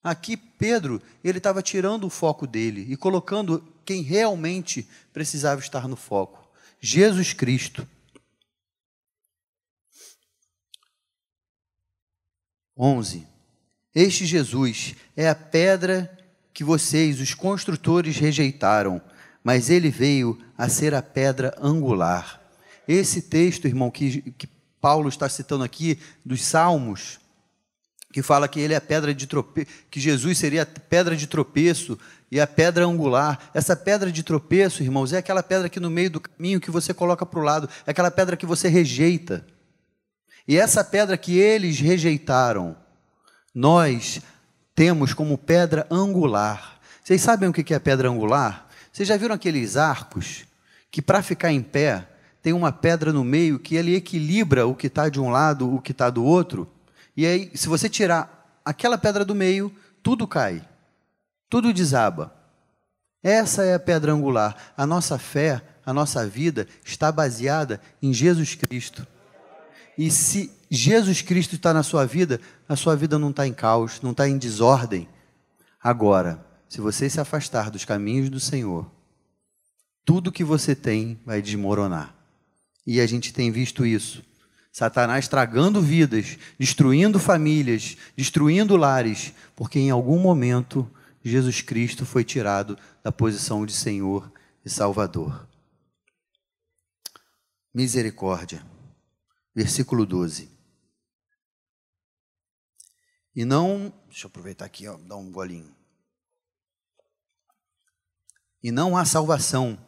Aqui 0.00 0.36
Pedro, 0.36 1.02
ele 1.24 1.38
estava 1.38 1.62
tirando 1.62 2.04
o 2.04 2.10
foco 2.10 2.46
dele 2.46 2.86
e 2.88 2.96
colocando 2.96 3.60
quem 3.84 4.02
realmente 4.02 4.88
precisava 5.12 5.60
estar 5.60 5.88
no 5.88 5.96
foco: 5.96 6.48
Jesus 6.80 7.32
Cristo. 7.32 7.84
11. 12.76 13.26
Este 13.94 14.26
Jesus 14.26 14.94
é 15.16 15.28
a 15.28 15.34
pedra 15.34 16.10
que 16.52 16.64
vocês, 16.64 17.20
os 17.20 17.34
construtores, 17.34 18.16
rejeitaram 18.16 19.00
mas 19.44 19.68
ele 19.68 19.90
veio 19.90 20.38
a 20.56 20.70
ser 20.70 20.94
a 20.94 21.02
pedra 21.02 21.54
angular. 21.60 22.40
Esse 22.88 23.20
texto, 23.20 23.68
irmão, 23.68 23.90
que, 23.90 24.22
que 24.32 24.48
Paulo 24.80 25.10
está 25.10 25.28
citando 25.28 25.62
aqui, 25.62 25.98
dos 26.24 26.42
Salmos, 26.42 27.20
que 28.10 28.22
fala 28.22 28.48
que 28.48 28.58
ele 28.58 28.72
é 28.72 28.76
a 28.76 28.80
pedra 28.80 29.12
de 29.12 29.26
tropeço, 29.26 29.66
que 29.90 30.00
Jesus 30.00 30.38
seria 30.38 30.62
a 30.62 30.66
pedra 30.66 31.14
de 31.14 31.26
tropeço 31.26 31.98
e 32.30 32.40
a 32.40 32.46
pedra 32.46 32.86
angular. 32.86 33.50
Essa 33.52 33.76
pedra 33.76 34.10
de 34.10 34.22
tropeço, 34.22 34.82
irmãos, 34.82 35.12
é 35.12 35.18
aquela 35.18 35.42
pedra 35.42 35.68
que 35.68 35.80
no 35.80 35.90
meio 35.90 36.10
do 36.10 36.20
caminho 36.20 36.60
que 36.60 36.70
você 36.70 36.94
coloca 36.94 37.26
para 37.26 37.40
o 37.40 37.42
lado, 37.42 37.68
é 37.86 37.90
aquela 37.90 38.10
pedra 38.10 38.36
que 38.36 38.46
você 38.46 38.68
rejeita. 38.68 39.44
E 40.46 40.58
essa 40.58 40.84
pedra 40.84 41.16
que 41.16 41.38
eles 41.38 41.80
rejeitaram, 41.80 42.76
nós 43.54 44.20
temos 44.74 45.14
como 45.14 45.38
pedra 45.38 45.86
angular. 45.90 46.78
Vocês 47.02 47.20
sabem 47.20 47.48
o 47.48 47.52
que 47.52 47.72
é 47.72 47.78
pedra 47.78 48.08
angular? 48.08 48.68
Vocês 48.92 49.08
já 49.08 49.16
viram 49.16 49.34
aqueles 49.34 49.76
arcos 49.76 50.44
que, 50.90 51.00
para 51.00 51.22
ficar 51.22 51.50
em 51.50 51.62
pé, 51.62 52.06
tem 52.42 52.52
uma 52.52 52.70
pedra 52.70 53.12
no 53.12 53.24
meio 53.24 53.58
que 53.58 53.74
ele 53.74 53.94
equilibra 53.94 54.66
o 54.66 54.74
que 54.74 54.88
está 54.88 55.08
de 55.08 55.18
um 55.20 55.30
lado, 55.30 55.74
o 55.74 55.80
que 55.80 55.92
está 55.92 56.10
do 56.10 56.22
outro? 56.22 56.70
E 57.16 57.24
aí, 57.24 57.50
se 57.54 57.68
você 57.68 57.88
tirar 57.88 58.60
aquela 58.64 58.98
pedra 58.98 59.24
do 59.24 59.34
meio, 59.34 59.74
tudo 60.02 60.26
cai, 60.26 60.62
tudo 61.48 61.72
desaba. 61.72 62.34
Essa 63.22 63.64
é 63.64 63.74
a 63.74 63.78
pedra 63.78 64.12
angular. 64.12 64.54
A 64.76 64.86
nossa 64.86 65.18
fé, 65.18 65.62
a 65.86 65.94
nossa 65.94 66.26
vida 66.26 66.68
está 66.84 67.10
baseada 67.10 67.80
em 68.02 68.12
Jesus 68.12 68.54
Cristo. 68.54 69.06
E 69.96 70.10
se 70.10 70.50
Jesus 70.70 71.22
Cristo 71.22 71.54
está 71.54 71.72
na 71.72 71.82
sua 71.82 72.04
vida, 72.04 72.40
a 72.68 72.76
sua 72.76 72.96
vida 72.96 73.18
não 73.18 73.30
está 73.30 73.46
em 73.46 73.52
caos, 73.52 74.00
não 74.02 74.10
está 74.10 74.28
em 74.28 74.36
desordem. 74.36 75.08
Agora, 75.82 76.44
se 76.68 76.80
você 76.80 77.08
se 77.08 77.20
afastar 77.20 77.70
dos 77.70 77.84
caminhos 77.84 78.28
do 78.28 78.40
Senhor, 78.40 78.90
tudo 80.04 80.32
que 80.32 80.42
você 80.42 80.74
tem 80.74 81.20
vai 81.24 81.40
desmoronar. 81.40 82.14
E 82.86 83.00
a 83.00 83.06
gente 83.06 83.32
tem 83.32 83.50
visto 83.50 83.86
isso. 83.86 84.22
Satanás 84.72 85.28
tragando 85.28 85.80
vidas, 85.80 86.36
destruindo 86.58 87.20
famílias, 87.20 87.96
destruindo 88.16 88.76
lares, 88.76 89.32
porque 89.54 89.78
em 89.78 89.90
algum 89.90 90.18
momento 90.18 90.90
Jesus 91.22 91.60
Cristo 91.62 92.04
foi 92.04 92.24
tirado 92.24 92.76
da 93.02 93.12
posição 93.12 93.64
de 93.64 93.72
Senhor 93.72 94.30
e 94.64 94.68
Salvador. 94.68 95.48
Misericórdia. 97.72 98.73
Versículo 99.54 100.04
12. 100.04 100.50
E 103.34 103.44
não. 103.44 103.92
Deixa 104.08 104.26
eu 104.26 104.28
aproveitar 104.28 104.64
aqui, 104.64 104.86
ó, 104.88 104.96
dar 104.96 105.16
um 105.16 105.30
golinho 105.30 105.74
e 108.64 108.72
não 108.72 108.96
há 108.96 109.04
salvação 109.04 109.78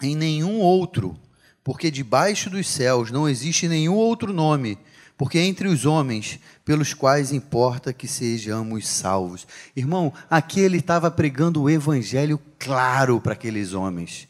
em 0.00 0.14
nenhum 0.14 0.60
outro, 0.60 1.18
porque 1.64 1.90
debaixo 1.90 2.48
dos 2.48 2.68
céus 2.68 3.10
não 3.10 3.28
existe 3.28 3.66
nenhum 3.66 3.94
outro 3.94 4.32
nome, 4.32 4.78
porque 5.18 5.40
entre 5.40 5.66
os 5.66 5.84
homens 5.84 6.38
pelos 6.64 6.94
quais 6.94 7.32
importa 7.32 7.92
que 7.92 8.06
sejamos 8.06 8.86
salvos. 8.86 9.44
Irmão, 9.74 10.12
aqui 10.30 10.60
ele 10.60 10.78
estava 10.78 11.10
pregando 11.10 11.62
o 11.62 11.68
evangelho 11.68 12.40
claro 12.60 13.20
para 13.20 13.32
aqueles 13.32 13.72
homens. 13.72 14.28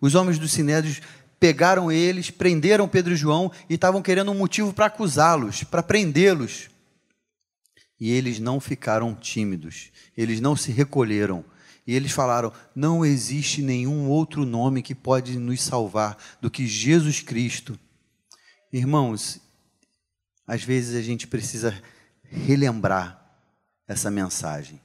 Os 0.00 0.14
homens 0.14 0.38
do 0.38 0.48
Sinédrio 0.48 1.02
pegaram 1.38 1.90
eles, 1.90 2.30
prenderam 2.30 2.88
Pedro 2.88 3.12
e 3.12 3.16
João 3.16 3.50
e 3.68 3.74
estavam 3.74 4.02
querendo 4.02 4.30
um 4.30 4.38
motivo 4.38 4.72
para 4.72 4.86
acusá-los, 4.86 5.64
para 5.64 5.82
prendê-los. 5.82 6.70
E 8.00 8.10
eles 8.10 8.38
não 8.38 8.60
ficaram 8.60 9.14
tímidos, 9.14 9.90
eles 10.16 10.40
não 10.40 10.56
se 10.56 10.72
recolheram, 10.72 11.44
e 11.86 11.94
eles 11.94 12.12
falaram: 12.12 12.52
não 12.74 13.04
existe 13.04 13.62
nenhum 13.62 14.08
outro 14.08 14.44
nome 14.44 14.82
que 14.82 14.94
pode 14.94 15.38
nos 15.38 15.62
salvar 15.62 16.16
do 16.40 16.50
que 16.50 16.66
Jesus 16.66 17.20
Cristo. 17.20 17.78
Irmãos, 18.72 19.40
às 20.46 20.62
vezes 20.62 20.96
a 20.96 21.02
gente 21.02 21.26
precisa 21.26 21.80
relembrar 22.22 23.20
essa 23.86 24.10
mensagem 24.10 24.80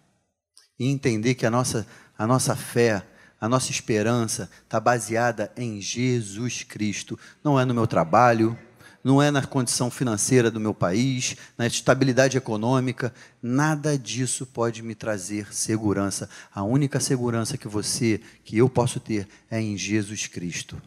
e 0.77 0.87
entender 0.87 1.35
que 1.35 1.45
a 1.45 1.51
nossa, 1.51 1.87
a 2.17 2.27
nossa 2.27 2.55
fé, 2.55 3.05
a 3.39 3.47
nossa 3.47 3.71
esperança 3.71 4.49
está 4.63 4.79
baseada 4.79 5.51
em 5.55 5.81
Jesus 5.81 6.63
Cristo. 6.63 7.17
Não 7.43 7.59
é 7.59 7.65
no 7.65 7.73
meu 7.73 7.87
trabalho, 7.87 8.57
não 9.03 9.21
é 9.21 9.31
na 9.31 9.45
condição 9.45 9.89
financeira 9.89 10.51
do 10.51 10.59
meu 10.59 10.73
país, 10.73 11.37
na 11.57 11.65
estabilidade 11.65 12.37
econômica, 12.37 13.13
nada 13.41 13.97
disso 13.97 14.45
pode 14.45 14.83
me 14.83 14.93
trazer 14.93 15.53
segurança. 15.53 16.29
A 16.53 16.63
única 16.63 16.99
segurança 16.99 17.57
que 17.57 17.67
você, 17.67 18.19
que 18.43 18.57
eu 18.57 18.69
posso 18.69 18.99
ter 18.99 19.27
é 19.49 19.61
em 19.61 19.77
Jesus 19.77 20.27
Cristo. 20.27 20.81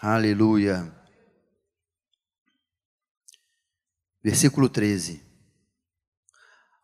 Aleluia. 0.00 0.92
Versículo 4.22 4.68
13. 4.68 5.31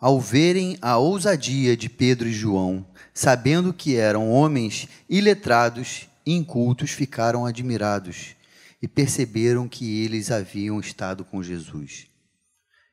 Ao 0.00 0.20
verem 0.20 0.78
a 0.80 0.96
ousadia 0.96 1.76
de 1.76 1.88
Pedro 1.88 2.28
e 2.28 2.32
João, 2.32 2.86
sabendo 3.12 3.72
que 3.72 3.96
eram 3.96 4.30
homens 4.30 4.86
iletrados 5.08 6.06
e 6.24 6.34
incultos, 6.34 6.90
ficaram 6.90 7.44
admirados 7.44 8.36
e 8.80 8.86
perceberam 8.86 9.66
que 9.68 10.04
eles 10.04 10.30
haviam 10.30 10.78
estado 10.78 11.24
com 11.24 11.42
Jesus. 11.42 12.06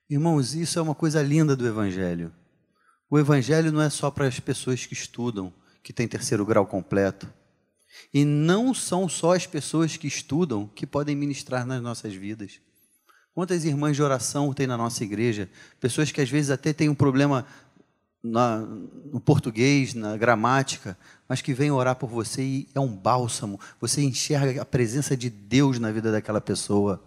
Irmãos, 0.09 0.55
isso 0.55 0.79
é 0.79 0.81
uma 0.81 0.95
coisa 0.95 1.21
linda 1.21 1.55
do 1.55 1.67
Evangelho. 1.67 2.33
O 3.07 3.19
Evangelho 3.19 3.71
não 3.71 3.83
é 3.83 3.89
só 3.91 4.09
para 4.09 4.25
as 4.25 4.39
pessoas 4.39 4.87
que 4.87 4.93
estudam, 4.93 5.53
que 5.83 5.93
têm 5.93 6.07
terceiro 6.07 6.43
grau 6.43 6.65
completo. 6.65 7.31
E 8.11 8.25
não 8.25 8.73
são 8.73 9.07
só 9.07 9.35
as 9.35 9.45
pessoas 9.45 9.95
que 9.95 10.07
estudam 10.07 10.67
que 10.67 10.87
podem 10.87 11.15
ministrar 11.15 11.67
nas 11.67 11.81
nossas 11.83 12.15
vidas. 12.15 12.59
Quantas 13.35 13.65
irmãs 13.65 13.97
de 13.97 14.01
oração 14.01 14.53
tem 14.53 14.65
na 14.65 14.77
nossa 14.77 15.03
igreja? 15.03 15.49
Pessoas 15.81 16.09
que 16.09 16.21
às 16.21 16.29
vezes 16.29 16.49
até 16.49 16.71
têm 16.71 16.87
um 16.87 16.95
problema 16.95 17.45
na, 18.23 18.59
no 18.59 19.19
português, 19.19 19.93
na 19.93 20.15
gramática, 20.15 20.97
mas 21.27 21.41
que 21.41 21.53
vem 21.53 21.69
orar 21.69 21.97
por 21.97 22.09
você 22.09 22.41
e 22.41 22.69
é 22.73 22.79
um 22.79 22.87
bálsamo. 22.87 23.59
Você 23.81 24.01
enxerga 24.01 24.61
a 24.61 24.65
presença 24.65 25.17
de 25.17 25.29
Deus 25.29 25.79
na 25.79 25.91
vida 25.91 26.13
daquela 26.13 26.39
pessoa. 26.39 27.03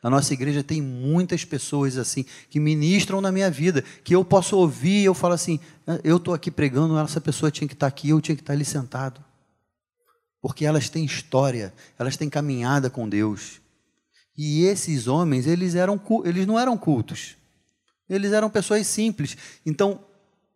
Na 0.00 0.08
nossa 0.08 0.32
igreja 0.32 0.62
tem 0.62 0.80
muitas 0.80 1.44
pessoas 1.44 1.98
assim 1.98 2.24
que 2.48 2.60
ministram 2.60 3.20
na 3.20 3.32
minha 3.32 3.50
vida, 3.50 3.82
que 4.04 4.14
eu 4.14 4.24
posso 4.24 4.56
ouvir 4.56 5.00
e 5.00 5.04
eu 5.06 5.14
falo 5.14 5.34
assim: 5.34 5.58
ah, 5.88 5.98
eu 6.04 6.18
estou 6.18 6.32
aqui 6.32 6.52
pregando, 6.52 6.96
essa 6.98 7.20
pessoa 7.20 7.50
tinha 7.50 7.66
que 7.66 7.74
estar 7.74 7.88
aqui, 7.88 8.10
eu 8.10 8.20
tinha 8.20 8.36
que 8.36 8.42
estar 8.42 8.52
ali 8.52 8.64
sentado. 8.64 9.20
Porque 10.40 10.64
elas 10.64 10.88
têm 10.88 11.04
história, 11.04 11.74
elas 11.98 12.16
têm 12.16 12.30
caminhada 12.30 12.88
com 12.88 13.08
Deus. 13.08 13.63
E 14.36 14.64
esses 14.64 15.06
homens, 15.06 15.46
eles, 15.46 15.74
eram, 15.74 16.00
eles 16.24 16.46
não 16.46 16.58
eram 16.58 16.76
cultos, 16.76 17.36
eles 18.08 18.32
eram 18.32 18.50
pessoas 18.50 18.86
simples. 18.86 19.36
Então, 19.64 20.00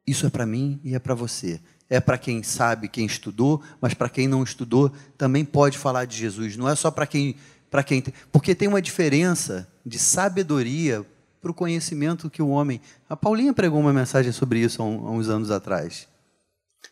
isso 0.07 0.27
é 0.27 0.31
para 0.31 0.47
mim 0.47 0.81
e 0.83 0.95
é 0.95 0.99
para 0.99 1.15
você. 1.15 1.61
é 1.91 2.01
para 2.01 2.19
quem 2.19 2.43
sabe, 2.43 2.89
quem 2.89 3.07
estudou, 3.07 3.63
mas 3.81 3.95
para 3.95 4.11
quem 4.11 4.29
não 4.29 4.43
estudou 4.43 4.93
também 5.17 5.45
pode 5.45 5.79
falar 5.79 6.05
de 6.05 6.17
Jesus. 6.17 6.57
Não 6.57 6.69
é 6.69 6.75
só 6.75 6.91
para 6.91 7.07
quem, 7.07 7.37
para 7.71 7.83
quem, 7.83 8.03
porque 8.31 8.55
tem 8.55 8.69
uma 8.69 8.83
diferença 8.83 9.67
de 9.87 9.99
sabedoria 9.99 11.05
para 11.41 11.51
o 11.51 11.55
conhecimento 11.55 12.29
que 12.29 12.43
o 12.43 12.49
homem. 12.49 12.81
A 13.09 13.17
Paulinha 13.17 13.55
pregou 13.55 13.81
uma 13.81 13.93
mensagem 13.93 14.33
sobre 14.33 14.61
isso 14.61 14.83
há, 14.83 14.85
uns 14.85 15.29
anos 15.29 15.51
atrás. 15.51 16.09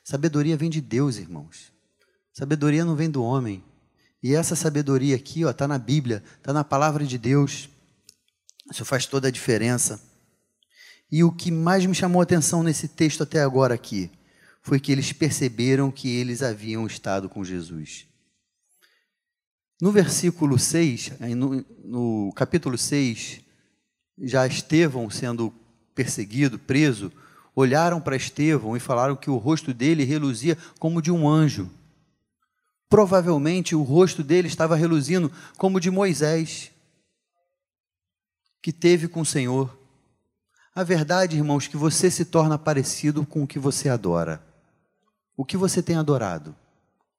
Sabedoria 0.03 0.57
vem 0.57 0.71
de 0.71 0.81
Deus, 0.81 1.19
irmãos. 1.19 1.73
Sabedoria 2.33 2.85
não 2.85 2.97
vem 2.97 3.11
do 3.11 3.23
homem. 3.23 3.63
E 4.27 4.35
essa 4.35 4.57
sabedoria 4.57 5.15
aqui, 5.15 5.43
está 5.43 5.69
na 5.69 5.79
Bíblia, 5.79 6.21
está 6.37 6.53
na 6.53 6.65
palavra 6.65 7.07
de 7.07 7.17
Deus. 7.17 7.69
Isso 8.69 8.85
faz 8.85 9.07
toda 9.07 9.29
a 9.29 9.31
diferença. 9.31 10.03
E 11.09 11.23
o 11.23 11.31
que 11.31 11.53
mais 11.53 11.87
me 11.87 11.95
chamou 11.95 12.21
a 12.21 12.25
atenção 12.25 12.61
nesse 12.61 12.89
texto 12.89 13.23
até 13.23 13.41
agora 13.41 13.75
aqui 13.75 14.11
foi 14.63 14.81
que 14.81 14.91
eles 14.91 15.13
perceberam 15.13 15.93
que 15.93 16.09
eles 16.09 16.43
haviam 16.43 16.89
estado 16.89 17.29
com 17.29 17.45
Jesus. 17.45 18.09
No 19.81 19.93
versículo 19.93 20.59
6, 20.59 21.13
no, 21.37 21.65
no 21.85 22.33
capítulo 22.35 22.77
6, 22.77 23.43
já 24.25 24.45
Estevão 24.45 25.09
sendo 25.09 25.55
perseguido, 25.95 26.59
preso, 26.59 27.13
olharam 27.55 28.01
para 28.01 28.17
Estevão 28.17 28.77
e 28.77 28.81
falaram 28.81 29.15
que 29.15 29.31
o 29.31 29.37
rosto 29.37 29.73
dele 29.73 30.03
reluzia 30.03 30.59
como 30.81 31.01
de 31.01 31.13
um 31.13 31.29
anjo. 31.29 31.71
Provavelmente 32.89 33.75
o 33.75 33.83
rosto 33.83 34.23
dele 34.23 34.49
estava 34.49 34.77
reluzindo 34.77 35.33
como 35.57 35.81
de 35.81 35.91
Moisés, 35.91 36.71
que 38.63 38.73
teve 38.73 39.09
com 39.09 39.21
o 39.21 39.27
Senhor. 39.27 39.77
A 40.75 40.85
verdade, 40.85 41.37
irmãos, 41.37 41.67
é 41.67 41.71
que 41.71 41.77
você 41.77 42.11
se 42.11 42.25
torna 42.25 42.59
parecido 42.59 43.25
com 43.25 43.43
o 43.43 43.47
que 43.47 43.59
você 43.59 43.89
adora. 43.89 44.45
O 45.37 45.45
que 45.45 45.57
você 45.57 45.83
tem 45.83 45.97
adorado? 45.97 46.55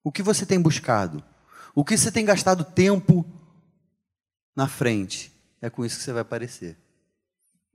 O 0.03 0.11
que 0.11 0.23
você 0.23 0.45
tem 0.45 0.61
buscado? 0.61 1.23
O 1.75 1.83
que 1.83 1.97
você 1.97 2.11
tem 2.11 2.23
gastado 2.23 2.63
tempo 2.63 3.25
na 4.55 4.67
frente? 4.67 5.31
É 5.61 5.69
com 5.69 5.83
isso 5.83 5.97
que 5.97 6.03
você 6.03 6.13
vai 6.13 6.21
aparecer. 6.21 6.77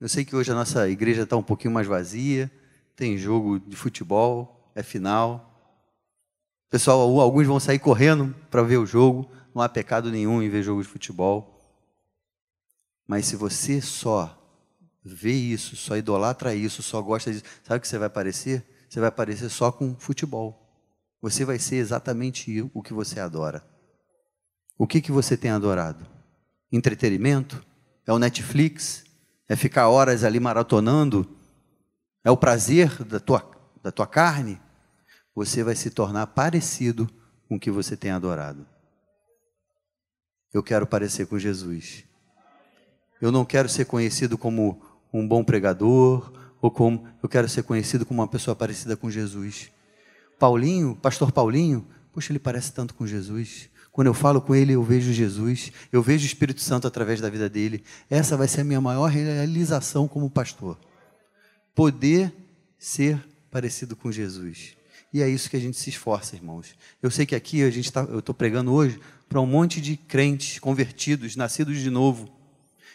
Eu 0.00 0.08
sei 0.08 0.24
que 0.24 0.34
hoje 0.34 0.50
a 0.50 0.54
nossa 0.54 0.88
igreja 0.88 1.22
está 1.22 1.36
um 1.36 1.42
pouquinho 1.42 1.74
mais 1.74 1.86
vazia, 1.86 2.50
tem 2.96 3.16
jogo 3.16 3.60
de 3.60 3.76
futebol, 3.76 4.72
é 4.74 4.82
final. 4.82 5.51
Pessoal, 6.72 7.20
alguns 7.20 7.46
vão 7.46 7.60
sair 7.60 7.78
correndo 7.78 8.34
para 8.50 8.62
ver 8.62 8.78
o 8.78 8.86
jogo, 8.86 9.30
não 9.54 9.60
há 9.60 9.68
pecado 9.68 10.10
nenhum 10.10 10.42
em 10.42 10.48
ver 10.48 10.62
jogo 10.62 10.82
de 10.82 10.88
futebol. 10.88 11.60
Mas 13.06 13.26
se 13.26 13.36
você 13.36 13.78
só 13.82 14.42
vê 15.04 15.34
isso, 15.34 15.76
só 15.76 15.98
idolatra 15.98 16.54
isso, 16.54 16.82
só 16.82 17.02
gosta 17.02 17.30
disso, 17.30 17.44
sabe 17.62 17.76
o 17.76 17.80
que 17.82 17.86
você 17.86 17.98
vai 17.98 18.08
parecer? 18.08 18.64
Você 18.88 19.00
vai 19.00 19.10
aparecer 19.10 19.50
só 19.50 19.70
com 19.70 19.94
futebol. 19.96 20.66
Você 21.20 21.44
vai 21.44 21.58
ser 21.58 21.76
exatamente 21.76 22.66
o 22.72 22.82
que 22.82 22.94
você 22.94 23.20
adora. 23.20 23.62
O 24.78 24.86
que, 24.86 25.02
que 25.02 25.12
você 25.12 25.36
tem 25.36 25.50
adorado? 25.50 26.06
Entretenimento? 26.72 27.62
É 28.06 28.14
o 28.14 28.18
Netflix? 28.18 29.04
É 29.46 29.54
ficar 29.54 29.90
horas 29.90 30.24
ali 30.24 30.40
maratonando? 30.40 31.36
É 32.24 32.30
o 32.30 32.36
prazer 32.36 33.04
da 33.04 33.20
tua, 33.20 33.44
da 33.82 33.92
tua 33.92 34.06
carne? 34.06 34.58
Você 35.34 35.62
vai 35.64 35.74
se 35.74 35.90
tornar 35.90 36.26
parecido 36.28 37.08
com 37.48 37.56
o 37.56 37.60
que 37.60 37.70
você 37.70 37.96
tem 37.96 38.10
adorado. 38.10 38.66
Eu 40.52 40.62
quero 40.62 40.86
parecer 40.86 41.26
com 41.26 41.38
Jesus. 41.38 42.04
Eu 43.20 43.32
não 43.32 43.44
quero 43.44 43.68
ser 43.68 43.86
conhecido 43.86 44.36
como 44.36 44.82
um 45.12 45.26
bom 45.26 45.42
pregador, 45.44 46.32
ou 46.60 46.70
como 46.70 47.08
eu 47.22 47.28
quero 47.28 47.48
ser 47.48 47.62
conhecido 47.64 48.06
como 48.06 48.20
uma 48.20 48.28
pessoa 48.28 48.54
parecida 48.54 48.96
com 48.96 49.10
Jesus. 49.10 49.70
Paulinho, 50.38 50.96
pastor 50.96 51.32
Paulinho, 51.32 51.86
poxa, 52.12 52.32
ele 52.32 52.38
parece 52.38 52.72
tanto 52.72 52.94
com 52.94 53.06
Jesus. 53.06 53.68
Quando 53.90 54.06
eu 54.06 54.14
falo 54.14 54.40
com 54.40 54.54
ele, 54.54 54.72
eu 54.72 54.82
vejo 54.82 55.12
Jesus, 55.12 55.70
eu 55.92 56.02
vejo 56.02 56.24
o 56.24 56.26
Espírito 56.26 56.60
Santo 56.60 56.86
através 56.86 57.20
da 57.20 57.28
vida 57.28 57.48
dele. 57.48 57.84
Essa 58.08 58.36
vai 58.36 58.48
ser 58.48 58.62
a 58.62 58.64
minha 58.64 58.80
maior 58.80 59.06
realização 59.06 60.08
como 60.08 60.30
pastor. 60.30 60.78
Poder 61.74 62.32
ser 62.78 63.22
parecido 63.50 63.94
com 63.94 64.10
Jesus. 64.10 64.76
E 65.12 65.22
é 65.22 65.28
isso 65.28 65.50
que 65.50 65.56
a 65.56 65.60
gente 65.60 65.76
se 65.76 65.90
esforça, 65.90 66.34
irmãos. 66.34 66.74
Eu 67.02 67.10
sei 67.10 67.26
que 67.26 67.34
aqui 67.34 67.62
a 67.62 67.70
gente 67.70 67.92
tá, 67.92 68.02
eu 68.02 68.20
estou 68.20 68.34
pregando 68.34 68.72
hoje 68.72 68.98
para 69.28 69.40
um 69.40 69.46
monte 69.46 69.80
de 69.80 69.96
crentes 69.96 70.58
convertidos, 70.58 71.36
nascidos 71.36 71.78
de 71.78 71.90
novo. 71.90 72.30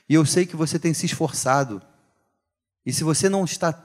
E 0.09 0.13
eu 0.13 0.25
sei 0.25 0.45
que 0.45 0.55
você 0.55 0.79
tem 0.79 0.93
se 0.93 1.05
esforçado 1.05 1.81
e 2.87 2.93
se 2.93 3.03
você 3.03 3.27
não 3.27 3.43
está 3.43 3.77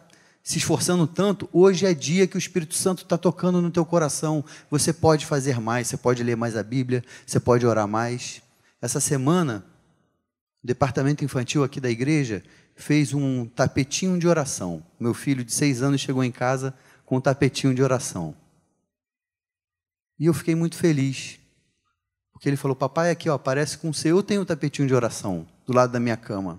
se 0.45 0.59
esforçando 0.59 1.09
tanto, 1.09 1.49
hoje 1.53 1.85
é 1.85 1.92
dia 1.92 2.25
que 2.25 2.37
o 2.37 2.38
Espírito 2.38 2.75
Santo 2.75 3.03
está 3.03 3.18
tocando 3.18 3.61
no 3.61 3.68
teu 3.68 3.85
coração. 3.85 4.45
Você 4.71 4.92
pode 4.92 5.27
fazer 5.27 5.59
mais, 5.59 5.88
você 5.88 5.97
pode 5.97 6.23
ler 6.23 6.37
mais 6.37 6.57
a 6.57 6.62
Bíblia, 6.62 7.03
você 7.27 7.40
pode 7.40 7.66
orar 7.66 7.88
mais. 7.88 8.40
Essa 8.81 9.01
semana, 9.01 9.66
o 10.62 10.66
departamento 10.68 11.25
infantil 11.25 11.64
aqui 11.64 11.81
da 11.81 11.90
igreja 11.90 12.45
fez 12.77 13.12
um 13.12 13.45
tapetinho 13.45 14.16
de 14.16 14.29
oração. 14.29 14.85
Meu 15.01 15.14
filho 15.14 15.45
de 15.45 15.53
seis 15.53 15.83
anos 15.83 16.01
chegou 16.01 16.23
em 16.23 16.31
casa 16.31 16.73
com 17.12 17.18
um 17.18 17.20
tapetinho 17.20 17.75
de 17.75 17.83
oração. 17.83 18.35
E 20.18 20.25
eu 20.25 20.33
fiquei 20.33 20.55
muito 20.55 20.77
feliz. 20.77 21.38
Porque 22.33 22.48
ele 22.48 22.57
falou, 22.57 22.75
papai, 22.75 23.11
aqui 23.11 23.29
ó, 23.29 23.37
parece 23.37 23.77
com 23.77 23.90
o 23.90 23.92
seu, 23.92 24.16
eu 24.16 24.22
tenho 24.22 24.40
um 24.40 24.44
tapetinho 24.46 24.88
de 24.88 24.94
oração 24.94 25.46
do 25.66 25.75
lado 25.75 25.92
da 25.92 26.01
minha 26.01 26.16
cama. 26.16 26.59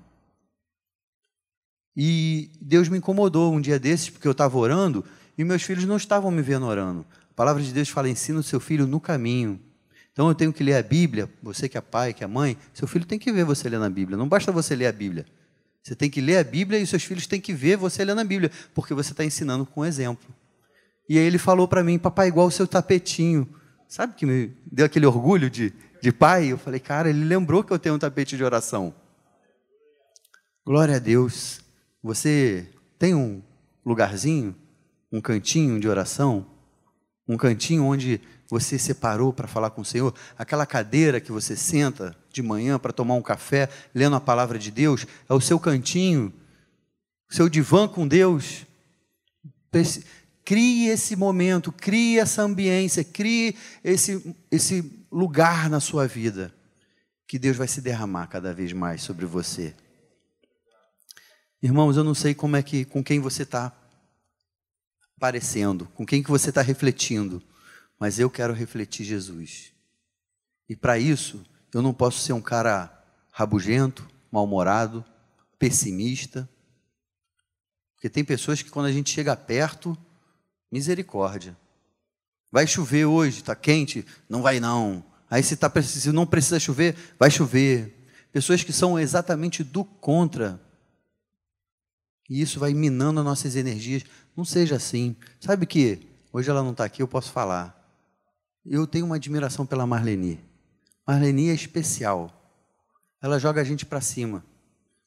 E 1.97 2.51
Deus 2.61 2.87
me 2.87 2.99
incomodou 2.99 3.51
um 3.51 3.59
dia 3.59 3.79
desses, 3.79 4.11
porque 4.11 4.27
eu 4.27 4.31
estava 4.31 4.55
orando 4.55 5.03
e 5.35 5.43
meus 5.43 5.63
filhos 5.63 5.85
não 5.85 5.97
estavam 5.97 6.29
me 6.29 6.43
vendo 6.43 6.67
orando. 6.67 7.03
A 7.31 7.33
palavra 7.33 7.63
de 7.63 7.73
Deus 7.73 7.89
fala: 7.89 8.07
ensina 8.07 8.39
o 8.39 8.43
seu 8.43 8.59
filho 8.59 8.85
no 8.85 8.99
caminho. 8.99 9.59
Então 10.11 10.27
eu 10.27 10.35
tenho 10.35 10.53
que 10.53 10.63
ler 10.63 10.75
a 10.75 10.83
Bíblia, 10.83 11.27
você 11.41 11.67
que 11.67 11.79
é 11.79 11.81
pai, 11.81 12.13
que 12.13 12.23
é 12.23 12.27
mãe, 12.27 12.55
seu 12.75 12.87
filho 12.87 13.07
tem 13.07 13.17
que 13.17 13.31
ver 13.31 13.43
você 13.43 13.67
lendo 13.67 13.85
a 13.85 13.89
Bíblia. 13.89 14.15
Não 14.15 14.29
basta 14.29 14.51
você 14.51 14.75
ler 14.75 14.85
a 14.85 14.91
Bíblia. 14.91 15.25
Você 15.81 15.95
tem 15.95 16.11
que 16.11 16.21
ler 16.21 16.37
a 16.37 16.43
Bíblia 16.43 16.79
e 16.79 16.85
seus 16.85 17.03
filhos 17.03 17.25
têm 17.25 17.41
que 17.41 17.55
ver 17.55 17.75
você 17.75 18.05
lendo 18.05 18.21
a 18.21 18.23
Bíblia, 18.23 18.51
porque 18.75 18.93
você 18.93 19.13
está 19.13 19.25
ensinando 19.25 19.65
com 19.65 19.83
exemplo. 19.83 20.42
E 21.13 21.19
aí 21.19 21.26
ele 21.26 21.38
falou 21.38 21.67
para 21.67 21.84
mim, 21.84 21.99
papai, 21.99 22.28
igual 22.28 22.47
o 22.47 22.52
seu 22.52 22.65
tapetinho. 22.65 23.47
Sabe 23.88 24.15
que 24.15 24.26
me 24.26 24.52
deu 24.65 24.84
aquele 24.84 25.06
orgulho 25.06 25.47
de, 25.47 25.71
de 26.02 26.12
pai? 26.12 26.47
Eu 26.47 26.58
falei, 26.58 26.80
cara, 26.80 27.08
ele 27.08 27.23
lembrou 27.23 27.63
que 27.63 27.71
eu 27.71 27.78
tenho 27.78 27.93
um 27.93 27.99
tapete 27.99 28.36
de 28.36 28.43
oração. 28.43 28.95
Glória 30.65 30.95
a 30.95 30.99
Deus. 30.99 31.62
Você 32.02 32.67
tem 32.97 33.13
um 33.13 33.43
lugarzinho, 33.86 34.56
um 35.12 35.21
cantinho 35.21 35.80
de 35.80 35.88
oração? 35.88 36.47
Um 37.28 37.38
cantinho 37.38 37.86
onde 37.86 38.19
você 38.49 38.80
separou 38.80 39.32
para 39.32 39.47
falar 39.47 39.69
com 39.69 39.82
o 39.82 39.86
Senhor? 39.86 40.15
Aquela 40.36 40.65
cadeira 40.65 41.21
que 41.21 41.32
você 41.32 41.56
senta 41.56 42.17
de 42.32 42.41
manhã 42.41 42.80
para 42.80 42.91
tomar 42.91 43.13
um 43.13 43.21
café, 43.21 43.69
lendo 43.93 44.15
a 44.15 44.19
palavra 44.19 44.58
de 44.58 44.71
Deus, 44.71 45.06
é 45.30 45.34
o 45.36 45.39
seu 45.39 45.60
cantinho, 45.60 46.34
seu 47.30 47.47
divã 47.47 47.88
com 47.88 48.08
Deus. 48.08 48.65
Crie 50.45 50.89
esse 50.89 51.15
momento, 51.15 51.71
crie 51.71 52.19
essa 52.19 52.41
ambiência, 52.41 53.03
crie 53.03 53.56
esse, 53.84 54.36
esse 54.51 55.06
lugar 55.12 55.69
na 55.69 55.79
sua 55.79 56.08
vida, 56.08 56.53
que 57.27 57.39
Deus 57.39 57.56
vai 57.56 57.67
se 57.67 57.82
derramar 57.82 58.27
cada 58.27 58.53
vez 58.53 58.73
mais 58.73 59.01
sobre 59.01 59.25
você. 59.25 59.73
Irmãos, 61.62 61.95
eu 61.95 62.03
não 62.03 62.13
sei 62.13 62.34
como 62.34 62.58
é 62.58 62.62
que, 62.62 62.84
com 62.84 63.01
quem 63.01 63.19
você 63.21 63.43
está 63.43 63.71
parecendo, 65.17 65.86
com 65.95 66.06
quem 66.06 66.21
que 66.21 66.29
você 66.29 66.49
está 66.49 66.62
refletindo, 66.62 67.41
mas 67.97 68.19
eu 68.19 68.29
quero 68.29 68.53
refletir 68.53 69.06
Jesus. 69.06 69.71
E 70.67 70.75
para 70.75 70.99
isso, 70.99 71.41
eu 71.73 71.82
não 71.82 71.93
posso 71.93 72.19
ser 72.19 72.34
um 72.34 72.41
cara 72.41 72.91
rabugento, 73.32 74.06
mal-humorado, 74.29 75.06
pessimista. 75.58 76.49
Porque 77.95 78.10
tem 78.10 78.25
pessoas 78.25 78.62
que 78.62 78.69
quando 78.69 78.88
a 78.88 78.91
gente 78.91 79.10
chega 79.10 79.36
perto, 79.36 79.97
misericórdia. 80.73 81.55
Vai 82.51 82.65
chover 82.65 83.05
hoje, 83.05 83.38
está 83.38 83.55
quente? 83.55 84.03
Não 84.27 84.41
vai 84.41 84.59
não. 84.59 85.03
Aí 85.29 85.43
se, 85.43 85.55
tá, 85.55 85.71
se 85.81 86.12
não 86.12 86.25
precisa 86.25 86.59
chover, 86.59 86.95
vai 87.19 87.29
chover. 87.29 87.95
Pessoas 88.31 88.63
que 88.63 88.73
são 88.73 88.99
exatamente 88.99 89.63
do 89.63 89.86
contra 89.86 90.59
e 92.29 92.41
isso 92.41 92.59
vai 92.59 92.73
minando 92.73 93.19
as 93.19 93.25
nossas 93.25 93.55
energias. 93.55 94.03
Não 94.36 94.43
seja 94.43 94.75
assim. 94.75 95.15
Sabe 95.39 95.67
que 95.67 96.07
hoje 96.31 96.49
ela 96.49 96.63
não 96.63 96.71
está 96.71 96.86
aqui, 96.86 97.03
eu 97.03 97.07
posso 97.07 97.31
falar. 97.31 97.79
Eu 98.65 98.88
tenho 98.88 99.05
uma 99.05 99.17
admiração 99.17 99.65
pela 99.65 99.86
Marlene. 99.86 100.39
Marlene 101.05 101.49
é 101.49 101.53
especial. 101.53 102.31
Ela 103.21 103.38
joga 103.38 103.62
a 103.62 103.63
gente 103.63 103.86
para 103.86 104.01
cima. 104.01 104.43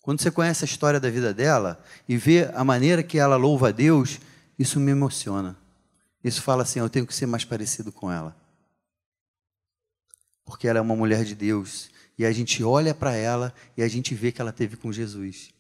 Quando 0.03 0.21
você 0.21 0.31
conhece 0.31 0.65
a 0.65 0.67
história 0.69 1.01
da 1.01 1.11
vida 1.11 1.35
dela 1.35 1.83
e 2.09 2.17
vê 2.17 2.49
a 2.55 2.63
maneira 2.63 3.03
que 3.03 3.19
ela 3.19 3.35
louva 3.35 3.71
a 3.71 3.73
Deus, 3.73 4.21
isso 4.59 4.81
me 4.81 4.91
emociona. 4.91 5.57
Isso 6.23 6.43
fala 6.43 6.63
assim: 6.63 6.79
eu 6.79 6.91
tenho 6.91 7.07
que 7.07 7.15
ser 7.15 7.27
mais 7.27 7.45
parecido 7.45 7.93
com 7.93 8.11
ela. 8.11 8.37
Porque 10.45 10.69
ela 10.69 10.79
é 10.79 10.83
uma 10.83 10.97
mulher 10.97 11.25
de 11.25 11.35
Deus. 11.35 11.91
E 12.19 12.25
a 12.25 12.33
gente 12.33 12.65
olha 12.65 12.95
para 12.95 13.15
ela 13.15 13.53
e 13.77 13.83
a 13.83 13.89
gente 13.89 14.15
vê 14.15 14.33
que 14.33 14.41
ela 14.41 14.53
teve 14.53 14.77
com 14.77 14.91
Jesus. 14.91 15.51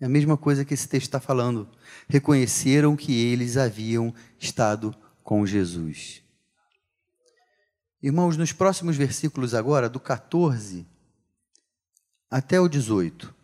É 0.00 0.06
a 0.06 0.08
mesma 0.08 0.36
coisa 0.36 0.64
que 0.64 0.74
esse 0.74 0.88
texto 0.88 1.06
está 1.06 1.20
falando. 1.20 1.68
Reconheceram 2.08 2.96
que 2.96 3.14
eles 3.14 3.56
haviam 3.56 4.12
estado 4.38 4.94
com 5.22 5.46
Jesus. 5.46 6.22
Irmãos, 8.02 8.36
nos 8.36 8.52
próximos 8.52 8.96
versículos 8.96 9.54
agora, 9.54 9.88
do 9.88 9.98
14 9.98 10.86
até 12.30 12.60
o 12.60 12.68
18, 12.68 13.34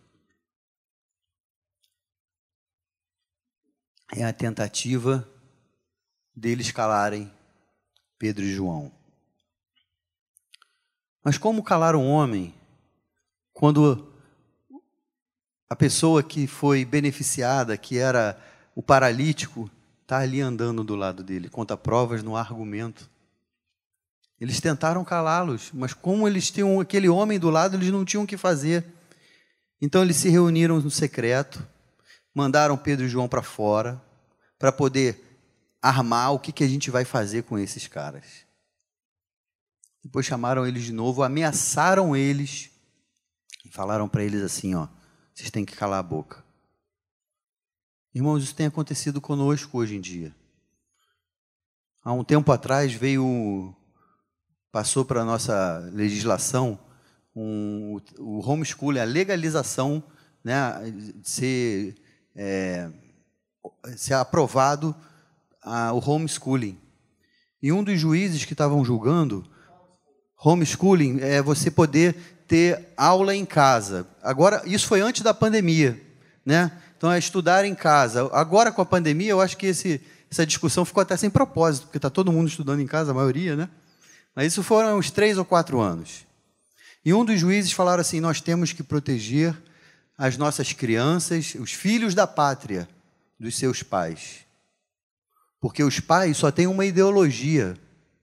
é 4.12 4.25
a 4.25 4.33
tentativa 4.33 5.29
deles 6.35 6.73
calarem 6.73 7.31
Pedro 8.18 8.44
e 8.44 8.53
João. 8.53 8.92
Mas 11.23 11.38
como 11.38 11.62
calar 11.62 11.94
um 11.94 12.09
homem 12.09 12.55
quando 13.53 14.11
a 15.68 15.77
pessoa 15.77 16.23
que 16.23 16.46
foi 16.46 16.85
beneficiada, 16.85 17.77
que 17.77 17.99
era 17.99 18.38
o 18.75 18.83
paralítico, 18.83 19.70
está 20.03 20.18
ali 20.18 20.40
andando 20.40 20.83
do 20.83 20.96
lado 20.96 21.23
dele, 21.23 21.49
conta 21.49 21.77
provas 21.77 22.23
no 22.23 22.37
argumento. 22.37 23.09
Eles 24.40 24.61
tentaram 24.61 25.05
calá-los, 25.05 25.70
mas 25.73 25.92
como 25.92 26.27
eles 26.27 26.51
tinham 26.51 26.81
aquele 26.81 27.09
homem 27.09 27.38
do 27.38 27.51
lado, 27.51 27.77
eles 27.77 27.90
não 27.90 28.05
tinham 28.05 28.25
o 28.25 28.27
que 28.27 28.37
fazer. 28.37 28.85
Então 29.81 30.03
eles 30.03 30.16
se 30.16 30.29
reuniram 30.29 30.81
no 30.81 30.90
secreto, 30.90 31.64
mandaram 32.34 32.76
Pedro 32.76 33.06
e 33.06 33.08
João 33.08 33.28
para 33.28 33.42
fora, 33.42 34.00
para 34.58 34.72
poder 34.72 35.22
armar 35.80 36.32
o 36.32 36.38
que, 36.38 36.52
que 36.52 36.64
a 36.64 36.68
gente 36.68 36.90
vai 36.90 37.04
fazer 37.04 37.44
com 37.44 37.58
esses 37.58 37.86
caras. 37.86 38.46
Depois 40.02 40.24
chamaram 40.24 40.66
eles 40.66 40.84
de 40.84 40.92
novo, 40.92 41.22
ameaçaram 41.22 42.16
eles 42.16 42.70
e 43.64 43.68
falaram 43.68 44.08
para 44.08 44.24
eles 44.24 44.42
assim: 44.42 44.74
ó, 44.74 44.88
vocês 45.34 45.50
têm 45.50 45.64
que 45.64 45.76
calar 45.76 46.00
a 46.00 46.02
boca. 46.02 46.44
Irmãos, 48.14 48.42
isso 48.42 48.54
tem 48.54 48.66
acontecido 48.66 49.20
conosco 49.20 49.78
hoje 49.78 49.96
em 49.96 50.00
dia. 50.00 50.34
Há 52.02 52.12
um 52.12 52.24
tempo 52.24 52.50
atrás 52.50 52.92
veio, 52.92 53.74
passou 54.72 55.04
para 55.04 55.20
a 55.20 55.24
nossa 55.24 55.78
legislação 55.92 56.78
um, 57.36 58.00
o 58.18 58.40
homeschooling, 58.40 58.98
a 58.98 59.04
legalização 59.04 60.02
né, 60.42 60.90
de 60.90 61.28
ser, 61.28 61.94
é, 62.42 62.88
ser 63.98 64.14
aprovado 64.14 64.96
a, 65.62 65.92
o 65.92 65.98
homeschooling. 65.98 66.79
E 67.62 67.70
um 67.70 67.85
dos 67.85 68.00
juízes 68.00 68.46
que 68.46 68.55
estavam 68.55 68.83
julgando, 68.83 69.44
homeschooling 70.42 71.20
é 71.20 71.42
você 71.42 71.70
poder 71.70 72.16
ter 72.48 72.88
aula 72.96 73.35
em 73.35 73.44
casa. 73.44 74.07
Agora, 74.22 74.62
isso 74.64 74.88
foi 74.88 75.03
antes 75.03 75.20
da 75.20 75.35
pandemia, 75.35 76.00
né? 76.44 76.72
Então, 76.96 77.12
é 77.12 77.18
estudar 77.18 77.66
em 77.66 77.74
casa. 77.74 78.31
Agora, 78.33 78.72
com 78.72 78.81
a 78.81 78.87
pandemia, 78.87 79.31
eu 79.31 79.40
acho 79.40 79.59
que 79.59 79.66
esse, 79.66 80.00
essa 80.31 80.46
discussão 80.46 80.85
ficou 80.87 81.03
até 81.03 81.16
sem 81.18 81.29
propósito, 81.29 81.85
porque 81.85 81.98
está 81.98 82.09
todo 82.09 82.33
mundo 82.33 82.48
estudando 82.48 82.81
em 82.81 82.87
casa, 82.87 83.11
a 83.11 83.14
maioria, 83.14 83.55
né? 83.55 83.68
Mas 84.35 84.46
isso 84.46 84.62
foram 84.62 84.98
uns 84.98 85.11
três 85.11 85.37
ou 85.37 85.44
quatro 85.44 85.79
anos. 85.79 86.26
E 87.05 87.12
um 87.12 87.24
dos 87.24 87.38
juízes 87.38 87.72
falaram 87.72 88.00
assim: 88.00 88.20
nós 88.20 88.40
temos 88.40 88.72
que 88.72 88.83
proteger 88.83 89.55
as 90.20 90.37
nossas 90.37 90.74
crianças, 90.74 91.54
os 91.54 91.72
filhos 91.72 92.14
da 92.14 92.26
pátria, 92.26 92.87
dos 93.38 93.56
seus 93.56 93.83
pais. 93.83 94.40
Porque 95.59 95.83
os 95.83 95.98
pais 95.98 96.37
só 96.37 96.50
têm 96.50 96.66
uma 96.66 96.85
ideologia 96.85 97.74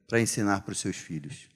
para 0.07 0.21
ensinar 0.21 0.62
para 0.62 0.73
os 0.73 0.79
seus 0.79 0.95
filhos. 0.95 1.47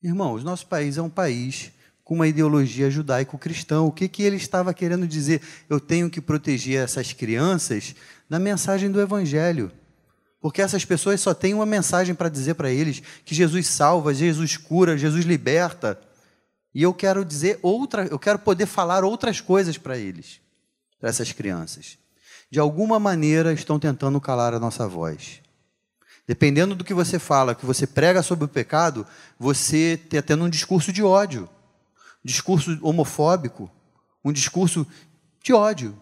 Irmãos, 0.00 0.44
nosso 0.44 0.68
país 0.68 0.96
é 0.98 1.02
um 1.02 1.10
país 1.10 1.72
com 2.04 2.14
uma 2.14 2.28
ideologia 2.28 2.88
judaico-cristã. 2.88 3.80
O 3.80 3.90
que, 3.90 4.06
que 4.06 4.22
ele 4.22 4.36
estava 4.36 4.72
querendo 4.72 5.04
dizer? 5.04 5.42
Eu 5.68 5.80
tenho 5.80 6.08
que 6.08 6.20
proteger 6.20 6.84
essas 6.84 7.12
crianças 7.12 7.96
da 8.30 8.38
mensagem 8.38 8.88
do 8.88 9.00
Evangelho. 9.00 9.72
Porque 10.40 10.62
essas 10.62 10.84
pessoas 10.84 11.20
só 11.20 11.34
têm 11.34 11.54
uma 11.54 11.66
mensagem 11.66 12.14
para 12.14 12.28
dizer 12.28 12.54
para 12.54 12.70
eles: 12.70 13.02
que 13.24 13.34
Jesus 13.34 13.66
salva, 13.66 14.14
Jesus 14.14 14.56
cura, 14.56 14.96
Jesus 14.96 15.24
liberta. 15.24 16.00
E 16.74 16.82
eu 16.82 16.92
quero 16.92 17.24
dizer 17.24 17.58
outra, 17.62 18.06
eu 18.06 18.18
quero 18.18 18.38
poder 18.38 18.66
falar 18.66 19.04
outras 19.04 19.40
coisas 19.40 19.78
para 19.78 19.96
eles, 19.96 20.40
para 20.98 21.08
essas 21.08 21.30
crianças. 21.30 21.96
De 22.50 22.58
alguma 22.58 22.98
maneira 22.98 23.52
estão 23.52 23.78
tentando 23.78 24.20
calar 24.20 24.52
a 24.54 24.60
nossa 24.60 24.88
voz. 24.88 25.40
Dependendo 26.26 26.74
do 26.74 26.84
que 26.84 26.94
você 26.94 27.18
fala, 27.18 27.54
que 27.54 27.66
você 27.66 27.86
prega 27.86 28.22
sobre 28.22 28.46
o 28.46 28.48
pecado, 28.48 29.06
você 29.38 30.00
está 30.02 30.22
tendo 30.22 30.44
um 30.44 30.48
discurso 30.48 30.92
de 30.92 31.02
ódio, 31.02 31.48
um 32.24 32.26
discurso 32.26 32.78
homofóbico, 32.82 33.70
um 34.24 34.32
discurso 34.32 34.86
de 35.42 35.52
ódio. 35.52 35.96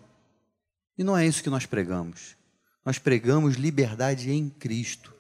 E 0.97 1.03
não 1.03 1.17
é 1.17 1.27
isso 1.27 1.43
que 1.43 1.51
nós 1.51 1.67
pregamos. 1.67 2.37
Nós 2.85 2.99
pregamos 2.99 3.57
liberdade 3.57 4.31
em 4.31 4.49
Cristo. 4.49 5.13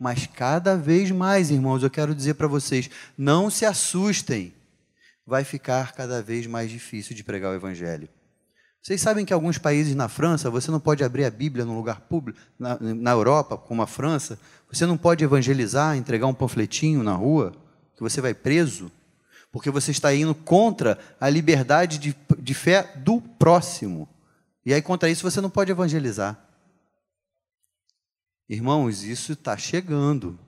Mas 0.00 0.26
cada 0.26 0.76
vez 0.76 1.10
mais, 1.10 1.50
irmãos, 1.50 1.82
eu 1.82 1.90
quero 1.90 2.14
dizer 2.14 2.34
para 2.34 2.46
vocês: 2.46 2.90
não 3.16 3.50
se 3.50 3.64
assustem, 3.64 4.54
vai 5.26 5.42
ficar 5.42 5.92
cada 5.92 6.22
vez 6.22 6.46
mais 6.46 6.70
difícil 6.70 7.16
de 7.16 7.24
pregar 7.24 7.50
o 7.50 7.56
Evangelho. 7.56 8.08
Vocês 8.80 9.00
sabem 9.00 9.24
que 9.24 9.32
alguns 9.32 9.58
países 9.58 9.96
na 9.96 10.08
França, 10.08 10.48
você 10.48 10.70
não 10.70 10.78
pode 10.78 11.02
abrir 11.02 11.24
a 11.24 11.30
Bíblia 11.30 11.64
num 11.64 11.76
lugar 11.76 12.02
público, 12.02 12.38
na, 12.56 12.78
na 12.78 13.10
Europa, 13.10 13.58
como 13.58 13.82
a 13.82 13.86
França, 13.86 14.38
você 14.70 14.86
não 14.86 14.96
pode 14.96 15.24
evangelizar, 15.24 15.96
entregar 15.96 16.28
um 16.28 16.34
panfletinho 16.34 17.02
na 17.02 17.12
rua, 17.12 17.52
que 17.96 18.02
você 18.02 18.20
vai 18.20 18.32
preso, 18.32 18.92
porque 19.50 19.70
você 19.72 19.90
está 19.90 20.14
indo 20.14 20.34
contra 20.34 20.98
a 21.20 21.28
liberdade 21.28 21.98
de, 21.98 22.16
de 22.38 22.54
fé 22.54 22.92
do 22.96 23.20
próximo. 23.20 24.08
E 24.64 24.72
aí, 24.72 24.80
contra 24.80 25.10
isso, 25.10 25.28
você 25.28 25.40
não 25.40 25.50
pode 25.50 25.72
evangelizar. 25.72 26.38
Irmãos, 28.48 29.02
isso 29.02 29.32
está 29.32 29.56
chegando. 29.56 30.38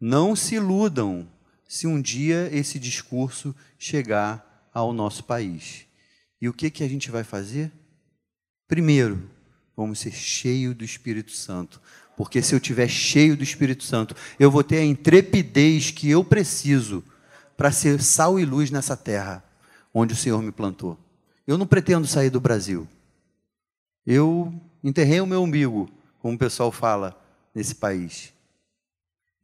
Não 0.00 0.36
se 0.36 0.54
iludam 0.54 1.28
se 1.68 1.86
um 1.86 2.00
dia 2.00 2.48
esse 2.50 2.78
discurso 2.78 3.54
chegar 3.78 4.70
ao 4.72 4.92
nosso 4.92 5.22
país. 5.24 5.84
E 6.40 6.48
o 6.48 6.52
que, 6.52 6.70
que 6.70 6.82
a 6.82 6.88
gente 6.88 7.10
vai 7.10 7.22
fazer? 7.22 7.70
Primeiro, 8.66 9.28
vamos 9.76 9.98
ser 9.98 10.12
cheios 10.12 10.74
do 10.74 10.84
Espírito 10.84 11.32
Santo. 11.32 11.80
Porque 12.16 12.42
se 12.42 12.54
eu 12.54 12.58
tiver 12.58 12.88
cheio 12.88 13.36
do 13.36 13.44
Espírito 13.44 13.84
Santo, 13.84 14.16
eu 14.40 14.50
vou 14.50 14.64
ter 14.64 14.78
a 14.78 14.84
intrepidez 14.84 15.90
que 15.90 16.08
eu 16.08 16.24
preciso 16.24 17.04
para 17.56 17.70
ser 17.70 18.02
sal 18.02 18.40
e 18.40 18.44
luz 18.44 18.70
nessa 18.70 18.96
terra 18.96 19.44
onde 19.92 20.14
o 20.14 20.16
Senhor 20.16 20.42
me 20.42 20.50
plantou. 20.50 20.98
Eu 21.46 21.58
não 21.58 21.66
pretendo 21.66 22.06
sair 22.06 22.30
do 22.30 22.40
Brasil. 22.40 22.88
Eu 24.06 24.52
enterrei 24.82 25.20
o 25.20 25.26
meu 25.26 25.42
umbigo, 25.42 25.88
como 26.18 26.34
o 26.34 26.38
pessoal 26.38 26.72
fala 26.72 27.20
nesse 27.54 27.74
país. 27.74 28.32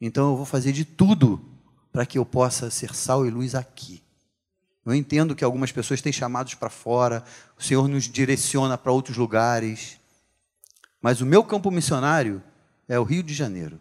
Então 0.01 0.31
eu 0.31 0.37
vou 0.37 0.45
fazer 0.45 0.71
de 0.71 0.85
tudo 0.85 1.54
para 1.95 2.05
que 2.05 2.17
eu 2.17 2.25
possa 2.25 2.69
ser 2.69 2.93
sal 2.93 3.25
e 3.25 3.29
luz 3.29 3.55
aqui. 3.55 4.03
Eu 4.85 4.93
entendo 4.93 5.33
que 5.33 5.45
algumas 5.45 5.71
pessoas 5.71 6.01
têm 6.01 6.11
chamados 6.11 6.53
para 6.53 6.69
fora, 6.69 7.23
o 7.57 7.63
Senhor 7.63 7.87
nos 7.87 8.03
direciona 8.03 8.77
para 8.77 8.91
outros 8.91 9.15
lugares. 9.15 9.97
Mas 11.01 11.21
o 11.21 11.25
meu 11.25 11.41
campo 11.41 11.71
missionário 11.71 12.43
é 12.85 12.99
o 12.99 13.03
Rio 13.05 13.23
de 13.23 13.33
Janeiro. 13.33 13.79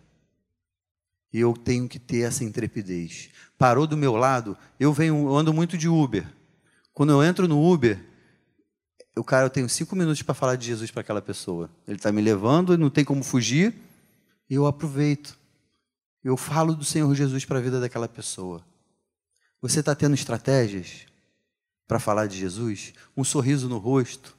E 1.33 1.41
eu 1.41 1.55
tenho 1.55 1.89
que 1.89 1.99
ter 1.99 2.21
essa 2.21 2.45
intrepidez. 2.45 3.31
Parou 3.59 3.85
do 3.85 3.97
meu 3.97 4.15
lado, 4.15 4.57
eu 4.79 4.93
venho, 4.93 5.27
eu 5.27 5.37
ando 5.37 5.53
muito 5.53 5.77
de 5.77 5.89
Uber. 5.89 6.25
Quando 6.93 7.11
eu 7.11 7.21
entro 7.21 7.49
no 7.49 7.69
Uber, 7.69 8.01
o 9.17 9.25
cara, 9.25 9.47
eu 9.47 9.51
tenho 9.51 9.69
cinco 9.69 9.97
minutos 9.97 10.23
para 10.23 10.35
falar 10.35 10.55
de 10.55 10.67
Jesus 10.67 10.89
para 10.89 11.01
aquela 11.01 11.21
pessoa. 11.21 11.69
Ele 11.85 11.97
está 11.97 12.13
me 12.13 12.23
levando, 12.23 12.79
não 12.79 12.91
tem 12.91 13.05
como 13.05 13.25
fugir, 13.25 13.75
e 14.49 14.55
eu 14.55 14.69
aproveito. 14.69 15.37
Eu 16.25 16.39
falo 16.39 16.75
do 16.75 16.85
Senhor 16.87 17.15
Jesus 17.15 17.45
para 17.45 17.59
a 17.59 17.63
vida 17.63 17.79
daquela 17.79 18.09
pessoa. 18.09 18.65
Você 19.61 19.81
está 19.81 19.95
tendo 19.95 20.15
estratégias 20.15 21.05
para 21.87 22.01
falar 22.01 22.27
de 22.27 22.39
Jesus? 22.39 22.95
Um 23.15 23.23
sorriso 23.23 23.69
no 23.69 23.77
rosto? 23.77 24.35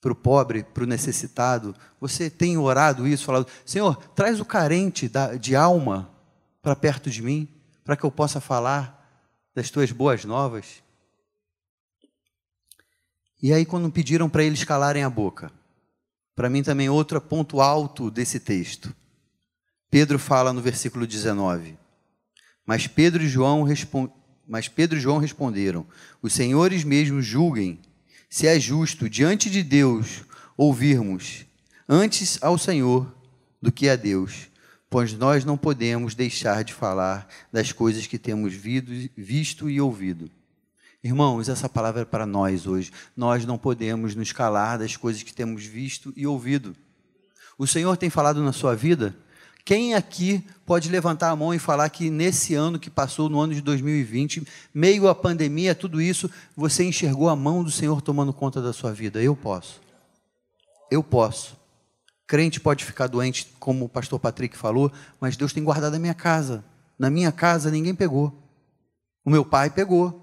Para 0.00 0.12
o 0.12 0.16
pobre, 0.16 0.62
para 0.62 0.84
o 0.84 0.86
necessitado? 0.86 1.74
Você 2.00 2.30
tem 2.30 2.56
orado 2.56 3.08
isso, 3.08 3.24
falado, 3.24 3.48
Senhor, 3.66 3.96
traz 4.14 4.38
o 4.38 4.44
carente 4.44 5.10
de 5.40 5.56
alma 5.56 6.08
para 6.62 6.76
perto 6.76 7.10
de 7.10 7.22
mim, 7.22 7.48
para 7.84 7.96
que 7.96 8.04
eu 8.04 8.10
possa 8.10 8.40
falar 8.40 9.00
das 9.52 9.68
tuas 9.68 9.90
boas 9.90 10.24
novas? 10.24 10.80
E 13.42 13.52
aí, 13.52 13.66
quando 13.66 13.90
pediram 13.90 14.30
para 14.30 14.44
eles 14.44 14.62
calarem 14.62 15.02
a 15.02 15.10
boca, 15.10 15.50
para 16.36 16.48
mim 16.48 16.62
também 16.62 16.88
outro 16.88 17.20
ponto 17.20 17.60
alto 17.60 18.12
desse 18.12 18.38
texto. 18.38 18.94
Pedro 19.92 20.18
fala 20.18 20.52
no 20.52 20.60
versículo 20.60 21.06
19: 21.06 21.76
mas 22.66 22.86
Pedro 22.86 23.22
e 23.22 23.28
João, 23.28 23.66
Mas 24.48 24.66
Pedro 24.66 24.96
e 24.96 25.00
João 25.00 25.18
responderam: 25.18 25.86
Os 26.22 26.32
senhores 26.32 26.84
mesmos 26.84 27.26
julguem 27.26 27.78
se 28.30 28.46
é 28.46 28.58
justo 28.58 29.10
diante 29.10 29.50
de 29.50 29.62
Deus 29.62 30.22
ouvirmos 30.56 31.44
antes 31.88 32.42
ao 32.42 32.56
Senhor 32.56 33.14
do 33.60 33.70
que 33.70 33.88
a 33.88 33.96
Deus, 33.96 34.48
pois 34.88 35.12
nós 35.12 35.44
não 35.44 35.58
podemos 35.58 36.14
deixar 36.14 36.64
de 36.64 36.72
falar 36.72 37.28
das 37.52 37.72
coisas 37.72 38.06
que 38.06 38.18
temos 38.18 38.54
visto 38.54 39.68
e 39.68 39.78
ouvido. 39.78 40.30
Irmãos, 41.04 41.48
essa 41.48 41.68
palavra 41.68 42.00
é 42.02 42.04
para 42.06 42.24
nós 42.24 42.66
hoje. 42.66 42.92
Nós 43.16 43.44
não 43.44 43.58
podemos 43.58 44.14
nos 44.14 44.32
calar 44.32 44.78
das 44.78 44.96
coisas 44.96 45.22
que 45.22 45.34
temos 45.34 45.66
visto 45.66 46.12
e 46.16 46.26
ouvido. 46.26 46.76
O 47.58 47.66
Senhor 47.66 47.96
tem 47.96 48.08
falado 48.08 48.42
na 48.42 48.52
sua 48.52 48.74
vida? 48.74 49.14
Quem 49.64 49.94
aqui 49.94 50.44
pode 50.66 50.88
levantar 50.88 51.30
a 51.30 51.36
mão 51.36 51.54
e 51.54 51.58
falar 51.58 51.88
que 51.88 52.10
nesse 52.10 52.54
ano 52.54 52.78
que 52.78 52.90
passou, 52.90 53.28
no 53.28 53.40
ano 53.40 53.54
de 53.54 53.60
2020, 53.60 54.46
meio 54.74 55.08
à 55.08 55.14
pandemia, 55.14 55.74
tudo 55.74 56.00
isso, 56.00 56.28
você 56.56 56.84
enxergou 56.84 57.28
a 57.28 57.36
mão 57.36 57.62
do 57.62 57.70
Senhor 57.70 58.02
tomando 58.02 58.32
conta 58.32 58.60
da 58.60 58.72
sua 58.72 58.92
vida? 58.92 59.22
Eu 59.22 59.36
posso. 59.36 59.80
Eu 60.90 61.02
posso. 61.02 61.56
Crente 62.26 62.58
pode 62.58 62.84
ficar 62.84 63.06
doente, 63.06 63.48
como 63.60 63.84
o 63.84 63.88
pastor 63.88 64.18
Patrick 64.18 64.56
falou, 64.56 64.90
mas 65.20 65.36
Deus 65.36 65.52
tem 65.52 65.62
guardado 65.62 65.94
a 65.94 65.98
minha 65.98 66.14
casa. 66.14 66.64
Na 66.98 67.08
minha 67.10 67.30
casa 67.30 67.70
ninguém 67.70 67.94
pegou. 67.94 68.32
O 69.24 69.30
meu 69.30 69.44
pai 69.44 69.70
pegou. 69.70 70.18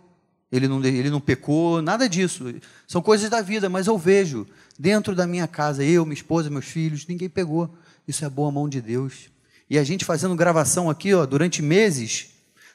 Ele 0.52 0.68
não, 0.68 0.84
ele 0.84 1.10
não 1.10 1.22
pecou, 1.22 1.82
nada 1.82 2.10
disso. 2.10 2.46
São 2.88 3.02
coisas 3.02 3.30
da 3.30 3.42
vida, 3.42 3.70
mas 3.70 3.88
eu 3.88 3.98
vejo 3.98 4.48
dentro 4.78 5.16
da 5.16 5.28
minha 5.28 5.48
casa, 5.48 5.84
eu, 5.84 6.06
minha 6.06 6.16
esposa, 6.16 6.50
meus 6.50 6.66
filhos, 6.66 7.06
ninguém 7.06 7.30
pegou. 7.30 7.70
Isso 8.10 8.26
é 8.26 8.30
boa 8.30 8.52
mão 8.52 8.68
de 8.68 8.82
Deus. 8.82 9.30
E 9.70 9.78
a 9.78 9.84
gente 9.84 10.04
fazendo 10.04 10.36
gravação 10.36 10.90
aqui, 10.90 11.14
ó, 11.14 11.28
durante 11.28 11.62
meses, 11.62 12.30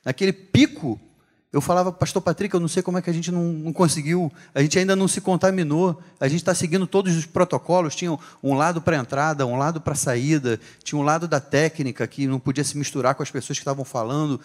naquele 0.05 0.33
pico, 0.33 1.01
eu 1.53 1.61
falava, 1.61 1.91
pastor 1.91 2.23
Patrick, 2.23 2.55
eu 2.55 2.61
não 2.61 2.69
sei 2.69 2.85
como 2.85 2.99
é 2.99 3.03
que 3.03 3.11
a 3.11 3.13
gente 3.13 3.33
não, 3.33 3.43
não 3.43 3.73
conseguiu, 3.73 4.33
a 4.55 4.63
gente 4.63 4.79
ainda 4.79 4.95
não 4.95 5.09
se 5.09 5.21
contaminou, 5.21 6.01
a 6.21 6.29
gente 6.29 6.39
está 6.39 6.55
seguindo 6.55 6.87
todos 6.87 7.17
os 7.17 7.27
protocolos, 7.27 7.97
tinha 7.97 8.17
um 8.41 8.55
lado 8.55 8.81
para 8.81 8.97
entrada, 8.97 9.45
um 9.45 9.57
lado 9.57 9.81
para 9.81 9.97
saída, 9.97 10.61
tinha 10.85 10.97
um 10.97 11.03
lado 11.03 11.27
da 11.27 11.41
técnica 11.41 12.07
que 12.07 12.29
não 12.29 12.39
podia 12.39 12.63
se 12.63 12.79
misturar 12.79 13.17
com 13.17 13.25
as 13.25 13.31
pessoas 13.33 13.59
que 13.59 13.63
estavam 13.63 13.85
falando, 13.85 14.41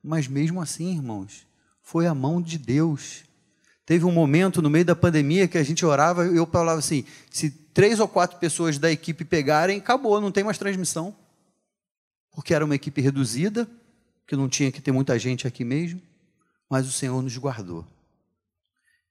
mas 0.00 0.28
mesmo 0.28 0.62
assim, 0.62 0.94
irmãos, 0.94 1.48
foi 1.82 2.06
a 2.06 2.14
mão 2.14 2.40
de 2.40 2.58
Deus. 2.58 3.24
Teve 3.84 4.04
um 4.04 4.12
momento 4.12 4.62
no 4.62 4.70
meio 4.70 4.84
da 4.84 4.94
pandemia 4.94 5.48
que 5.48 5.58
a 5.58 5.64
gente 5.64 5.84
orava 5.84 6.26
eu 6.26 6.46
falava 6.46 6.78
assim: 6.78 7.04
se 7.28 7.50
três 7.78 8.00
ou 8.00 8.08
quatro 8.08 8.40
pessoas 8.40 8.76
da 8.76 8.90
equipe 8.90 9.24
pegarem, 9.24 9.78
acabou, 9.78 10.20
não 10.20 10.32
tem 10.32 10.42
mais 10.42 10.58
transmissão 10.58 11.14
porque 12.32 12.52
era 12.52 12.64
uma 12.64 12.74
equipe 12.74 13.00
reduzida, 13.00 13.68
que 14.26 14.34
não 14.34 14.48
tinha 14.48 14.72
que 14.72 14.80
ter 14.80 14.90
muita 14.90 15.16
gente 15.16 15.46
aqui 15.46 15.64
mesmo, 15.64 16.02
mas 16.68 16.88
o 16.88 16.90
Senhor 16.90 17.22
nos 17.22 17.36
guardou. 17.36 17.86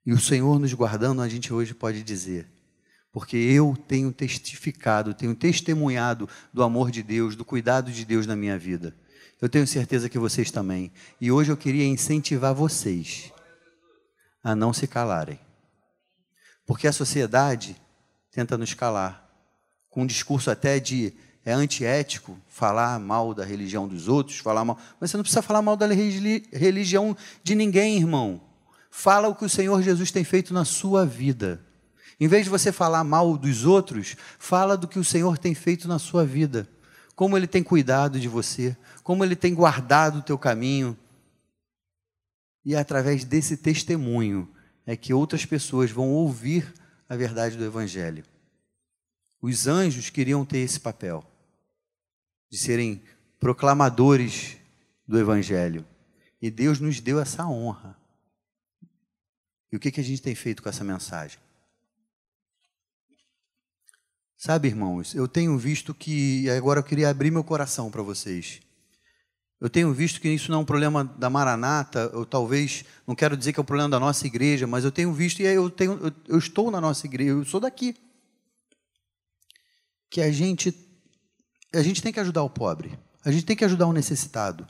E 0.06 0.12
o 0.12 0.19
Senhor 0.19 0.60
nos 0.60 0.73
guardando, 0.73 1.21
a 1.21 1.30
gente 1.30 1.53
hoje 1.53 1.73
pode 1.73 2.03
dizer, 2.03 2.45
porque 3.10 3.38
eu 3.38 3.77
tenho 3.88 4.12
testificado, 4.12 5.13
tenho 5.13 5.34
testemunhado 5.34 6.27
do 6.53 6.62
amor 6.62 6.91
de 6.91 7.01
Deus, 7.01 7.38
do 7.38 7.45
cuidado 7.45 7.89
de 7.89 8.03
Deus 8.03 8.27
na 8.27 8.36
minha 8.36 8.60
vida. 8.60 8.93
Eu 9.41 9.47
tenho 9.47 9.65
certeza 9.65 10.10
que 10.10 10.19
vocês 10.19 10.51
também. 10.51 10.91
E 11.21 11.32
hoje 11.32 11.53
eu 11.53 11.58
queria 11.58 11.86
incentivar 11.86 12.53
vocês 12.53 13.32
a 14.43 14.53
não 14.53 14.73
se 14.73 14.88
calarem. 14.88 15.39
Porque 16.65 16.86
a 16.86 16.91
sociedade 16.91 17.77
tenta 18.38 18.56
nos 18.56 18.76
calar, 18.76 19.28
com 19.89 20.04
um 20.04 20.06
discurso 20.06 20.52
até 20.52 20.80
de 20.80 21.12
é 21.43 21.54
antiético 21.54 22.38
falar 22.47 23.00
mal 23.00 23.34
da 23.34 23.43
religião 23.43 23.88
dos 23.88 24.08
outros, 24.08 24.38
falar 24.38 24.63
mal. 24.63 24.78
Mas 25.00 25.10
você 25.10 25.17
não 25.17 25.23
precisa 25.23 25.41
falar 25.41 25.63
mal 25.63 25.76
da 25.76 25.88
religião 25.88 27.17
de 27.41 27.56
ninguém, 27.56 27.97
irmão. 27.97 28.39
Fala 28.91 29.28
o 29.28 29.34
que 29.34 29.43
o 29.43 29.50
Senhor 29.50 29.82
Jesus 29.82 30.12
tem 30.12 30.23
feito 30.23 30.54
na 30.54 30.65
sua 30.65 31.04
vida. 31.04 31.65
Em 32.19 32.28
vez 32.28 32.43
de 32.43 32.52
você 32.52 32.71
falar 32.71 33.04
mal 33.04 33.36
dos 33.39 33.65
outros, 33.65 34.15
fala 34.38 34.78
do 34.78 34.88
que 34.88 35.00
o 35.00 35.04
Senhor 35.04 35.39
tem 35.39 35.56
feito 35.56 35.88
na 35.88 35.97
sua 35.97 36.23
vida. 36.23 36.69
Como 37.15 37.36
Ele 37.36 37.47
tem 37.47 37.63
cuidado 37.63 38.19
de 38.19 38.28
você, 38.28 38.78
como 39.02 39.23
Ele 39.23 39.36
tem 39.36 39.56
guardado 39.56 40.19
o 40.19 40.21
teu 40.21 40.38
caminho. 40.38 40.95
E 42.63 42.76
é 42.76 42.78
através 42.78 43.26
desse 43.26 43.58
testemunho 43.58 44.47
é 44.86 44.95
que 44.95 45.12
outras 45.12 45.43
pessoas 45.43 45.89
vão 45.89 46.12
ouvir 46.12 46.71
a 47.07 47.15
verdade 47.15 47.57
do 47.57 47.65
Evangelho. 47.65 48.23
Os 49.41 49.67
anjos 49.67 50.09
queriam 50.09 50.45
ter 50.45 50.59
esse 50.59 50.79
papel 50.79 51.23
de 52.49 52.57
serem 52.57 53.01
proclamadores 53.39 54.57
do 55.07 55.19
Evangelho. 55.19 55.85
E 56.41 56.49
Deus 56.51 56.79
nos 56.79 56.99
deu 56.99 57.19
essa 57.19 57.47
honra. 57.47 57.97
E 59.71 59.75
o 59.75 59.79
que, 59.79 59.91
que 59.91 59.99
a 59.99 60.03
gente 60.03 60.21
tem 60.21 60.35
feito 60.35 60.61
com 60.61 60.69
essa 60.69 60.83
mensagem? 60.83 61.39
Sabe, 64.37 64.67
irmãos, 64.67 65.15
eu 65.15 65.27
tenho 65.27 65.57
visto 65.57 65.95
que, 65.95 66.49
agora 66.51 66.79
eu 66.79 66.83
queria 66.83 67.09
abrir 67.09 67.31
meu 67.31 67.43
coração 67.43 67.89
para 67.89 68.03
vocês. 68.03 68.61
Eu 69.59 69.69
tenho 69.69 69.91
visto 69.91 70.21
que 70.21 70.29
isso 70.29 70.51
não 70.51 70.59
é 70.59 70.61
um 70.61 70.65
problema 70.65 71.03
da 71.03 71.29
Maranata, 71.29 72.11
ou 72.13 72.25
talvez, 72.25 72.85
não 73.07 73.15
quero 73.15 73.35
dizer 73.35 73.53
que 73.53 73.59
é 73.59 73.63
um 73.63 73.65
problema 73.65 73.89
da 73.89 73.99
nossa 73.99 74.27
igreja, 74.27 74.67
mas 74.67 74.83
eu 74.83 74.91
tenho 74.91 75.11
visto, 75.11 75.41
e 75.41 75.45
eu, 75.45 75.69
tenho, 75.69 75.93
eu, 75.93 76.11
eu 76.27 76.37
estou 76.37 76.69
na 76.69 76.79
nossa 76.79 77.07
igreja, 77.07 77.31
eu 77.31 77.45
sou 77.45 77.59
daqui, 77.59 77.95
que 80.09 80.21
a 80.21 80.31
gente 80.31 80.73
a 81.73 81.81
gente 81.81 82.01
tem 82.01 82.13
que 82.13 82.19
ajudar 82.19 82.43
o 82.43 82.49
pobre, 82.49 82.97
a 83.25 83.31
gente 83.31 83.45
tem 83.45 83.55
que 83.55 83.65
ajudar 83.65 83.87
o 83.87 83.93
necessitado. 83.93 84.67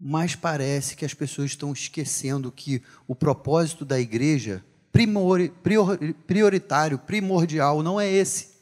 Mas 0.00 0.34
parece 0.34 0.96
que 0.96 1.04
as 1.04 1.14
pessoas 1.14 1.50
estão 1.50 1.72
esquecendo 1.72 2.50
que 2.50 2.82
o 3.06 3.14
propósito 3.14 3.84
da 3.84 4.00
igreja 4.00 4.64
primori, 4.90 5.50
prior, 5.62 5.98
prioritário, 6.26 6.98
primordial, 6.98 7.82
não 7.82 8.00
é 8.00 8.10
esse. 8.10 8.54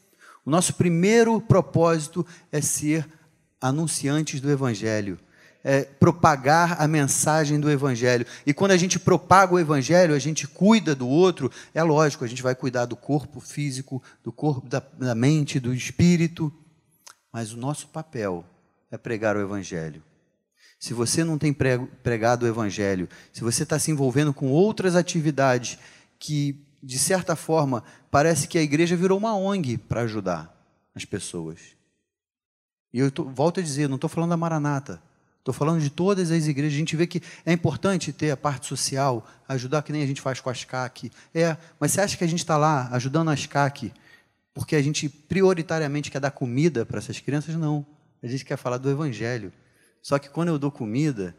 O 0.45 0.51
nosso 0.51 0.73
primeiro 0.73 1.39
propósito 1.39 2.25
é 2.51 2.61
ser 2.61 3.07
anunciantes 3.63 4.41
do 4.41 4.51
Evangelho, 4.51 5.17
é 5.63 5.83
propagar 5.83 6.81
a 6.81 6.85
mensagem 6.85 7.57
do 7.57 7.71
Evangelho. 7.71 8.25
E 8.45 8.53
quando 8.53 8.71
a 8.71 8.77
gente 8.77 8.99
propaga 8.99 9.53
o 9.53 9.59
Evangelho, 9.59 10.13
a 10.13 10.19
gente 10.19 10.45
cuida 10.45 10.93
do 10.93 11.07
outro, 11.07 11.49
é 11.73 11.81
lógico, 11.81 12.25
a 12.25 12.27
gente 12.27 12.43
vai 12.43 12.53
cuidar 12.53 12.85
do 12.85 12.97
corpo 12.97 13.39
físico, 13.39 14.03
do 14.21 14.33
corpo, 14.33 14.67
da, 14.67 14.83
da 14.99 15.15
mente, 15.15 15.61
do 15.61 15.73
espírito. 15.73 16.51
Mas 17.31 17.53
o 17.53 17.57
nosso 17.57 17.87
papel 17.87 18.43
é 18.91 18.97
pregar 18.97 19.37
o 19.37 19.41
Evangelho. 19.41 20.03
Se 20.77 20.93
você 20.93 21.23
não 21.23 21.37
tem 21.37 21.53
pregado 21.53 22.45
o 22.45 22.49
Evangelho, 22.49 23.07
se 23.31 23.41
você 23.41 23.63
está 23.63 23.79
se 23.79 23.89
envolvendo 23.89 24.33
com 24.33 24.49
outras 24.51 24.97
atividades 24.97 25.77
que, 26.19 26.61
de 26.83 26.99
certa 26.99 27.37
forma, 27.37 27.85
parece 28.11 28.49
que 28.49 28.57
a 28.57 28.61
igreja 28.61 28.97
virou 28.97 29.17
uma 29.17 29.33
ONG 29.33 29.77
para 29.77 30.01
ajudar 30.01 30.53
as 30.93 31.05
pessoas. 31.05 31.59
E 32.93 32.99
eu 32.99 33.11
tô, 33.11 33.23
volto 33.23 33.59
a 33.59 33.63
dizer, 33.63 33.89
não 33.89 33.95
estou 33.95 34.09
falando 34.09 34.29
da 34.29 34.37
Maranata, 34.37 35.01
estou 35.39 35.53
falando 35.53 35.81
de 35.81 35.89
todas 35.89 36.31
as 36.31 36.47
igrejas. 36.47 36.75
A 36.75 36.77
gente 36.77 36.95
vê 36.95 37.07
que 37.07 37.21
é 37.45 37.51
importante 37.51 38.13
ter 38.13 38.31
a 38.31 38.37
parte 38.37 38.67
social, 38.67 39.27
ajudar 39.47 39.81
que 39.81 39.91
nem 39.91 40.03
a 40.03 40.07
gente 40.07 40.21
faz 40.21 40.39
com 40.39 40.49
as 40.49 40.63
CAC. 40.63 41.11
É, 41.33 41.57
mas 41.79 41.91
você 41.91 42.01
acha 42.01 42.15
que 42.15 42.23
a 42.23 42.27
gente 42.27 42.39
está 42.39 42.55
lá 42.55 42.87
ajudando 42.91 43.29
as 43.29 43.45
CAC 43.45 43.91
porque 44.53 44.75
a 44.75 44.81
gente 44.81 45.09
prioritariamente 45.09 46.11
quer 46.11 46.19
dar 46.19 46.31
comida 46.31 46.85
para 46.85 46.99
essas 46.99 47.19
crianças, 47.19 47.55
não. 47.55 47.85
A 48.21 48.27
gente 48.27 48.45
quer 48.45 48.55
falar 48.55 48.77
do 48.77 48.89
Evangelho. 48.89 49.51
Só 50.01 50.19
que 50.19 50.29
quando 50.29 50.49
eu 50.49 50.59
dou 50.59 50.71
comida, 50.71 51.35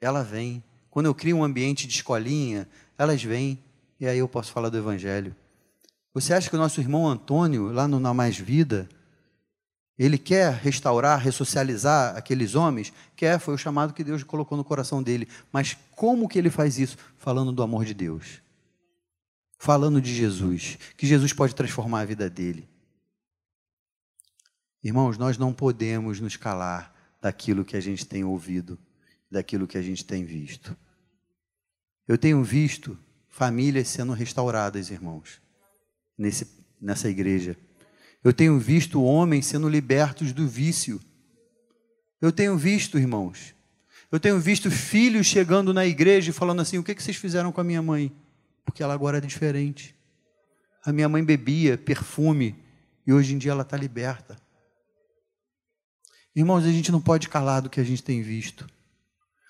ela 0.00 0.22
vem. 0.22 0.62
Quando 0.88 1.06
eu 1.06 1.14
crio 1.14 1.36
um 1.36 1.44
ambiente 1.44 1.86
de 1.86 1.94
escolinha, 1.94 2.68
elas 2.96 3.22
vêm. 3.22 3.58
E 3.98 4.06
aí 4.06 4.18
eu 4.18 4.28
posso 4.28 4.52
falar 4.52 4.68
do 4.68 4.78
Evangelho. 4.78 5.34
Você 6.14 6.32
acha 6.32 6.48
que 6.48 6.54
o 6.56 6.58
nosso 6.58 6.80
irmão 6.80 7.08
Antônio, 7.08 7.72
lá 7.72 7.88
no 7.88 7.98
Na 7.98 8.14
Mais 8.14 8.38
Vida, 8.38 8.88
ele 9.98 10.16
quer 10.16 10.52
restaurar, 10.52 11.18
ressocializar 11.18 12.16
aqueles 12.16 12.54
homens? 12.54 12.92
Quer, 13.16 13.38
foi 13.38 13.54
o 13.54 13.58
chamado 13.58 13.92
que 13.92 14.04
Deus 14.04 14.22
colocou 14.22 14.56
no 14.56 14.64
coração 14.64 15.02
dele. 15.02 15.26
Mas 15.52 15.76
como 15.96 16.28
que 16.28 16.38
ele 16.38 16.50
faz 16.50 16.78
isso? 16.78 16.96
Falando 17.16 17.50
do 17.50 17.62
amor 17.62 17.84
de 17.84 17.94
Deus 17.94 18.40
falando 19.58 20.00
de 20.00 20.14
Jesus, 20.14 20.78
que 20.96 21.06
Jesus 21.06 21.32
pode 21.32 21.54
transformar 21.54 22.02
a 22.02 22.04
vida 22.04 22.30
dele. 22.30 22.68
Irmãos, 24.82 25.18
nós 25.18 25.36
não 25.36 25.52
podemos 25.52 26.20
nos 26.20 26.36
calar 26.36 26.94
daquilo 27.20 27.64
que 27.64 27.76
a 27.76 27.80
gente 27.80 28.06
tem 28.06 28.22
ouvido, 28.22 28.78
daquilo 29.28 29.66
que 29.66 29.76
a 29.76 29.82
gente 29.82 30.04
tem 30.04 30.24
visto. 30.24 30.76
Eu 32.06 32.16
tenho 32.16 32.42
visto 32.42 32.96
famílias 33.28 33.88
sendo 33.88 34.12
restauradas, 34.12 34.90
irmãos, 34.90 35.42
nesse, 36.16 36.46
nessa 36.80 37.10
igreja. 37.10 37.56
Eu 38.22 38.32
tenho 38.32 38.58
visto 38.58 39.02
homens 39.02 39.46
sendo 39.46 39.68
libertos 39.68 40.32
do 40.32 40.46
vício. 40.46 41.00
Eu 42.20 42.32
tenho 42.32 42.56
visto, 42.56 42.98
irmãos, 42.98 43.54
eu 44.10 44.18
tenho 44.18 44.40
visto 44.40 44.70
filhos 44.70 45.26
chegando 45.26 45.72
na 45.72 45.86
igreja 45.86 46.30
e 46.30 46.32
falando 46.32 46.60
assim: 46.60 46.78
o 46.78 46.82
que 46.82 46.94
vocês 46.94 47.16
fizeram 47.16 47.52
com 47.52 47.60
a 47.60 47.64
minha 47.64 47.82
mãe? 47.82 48.12
porque 48.68 48.82
ela 48.82 48.92
agora 48.92 49.16
é 49.16 49.20
diferente. 49.20 49.96
A 50.84 50.92
minha 50.92 51.08
mãe 51.08 51.24
bebia 51.24 51.78
perfume 51.78 52.54
e 53.06 53.12
hoje 53.14 53.34
em 53.34 53.38
dia 53.38 53.50
ela 53.50 53.62
está 53.62 53.78
liberta. 53.78 54.36
Irmãos, 56.36 56.66
a 56.66 56.70
gente 56.70 56.92
não 56.92 57.00
pode 57.00 57.30
calar 57.30 57.62
do 57.62 57.70
que 57.70 57.80
a 57.80 57.84
gente 57.84 58.02
tem 58.02 58.20
visto, 58.20 58.68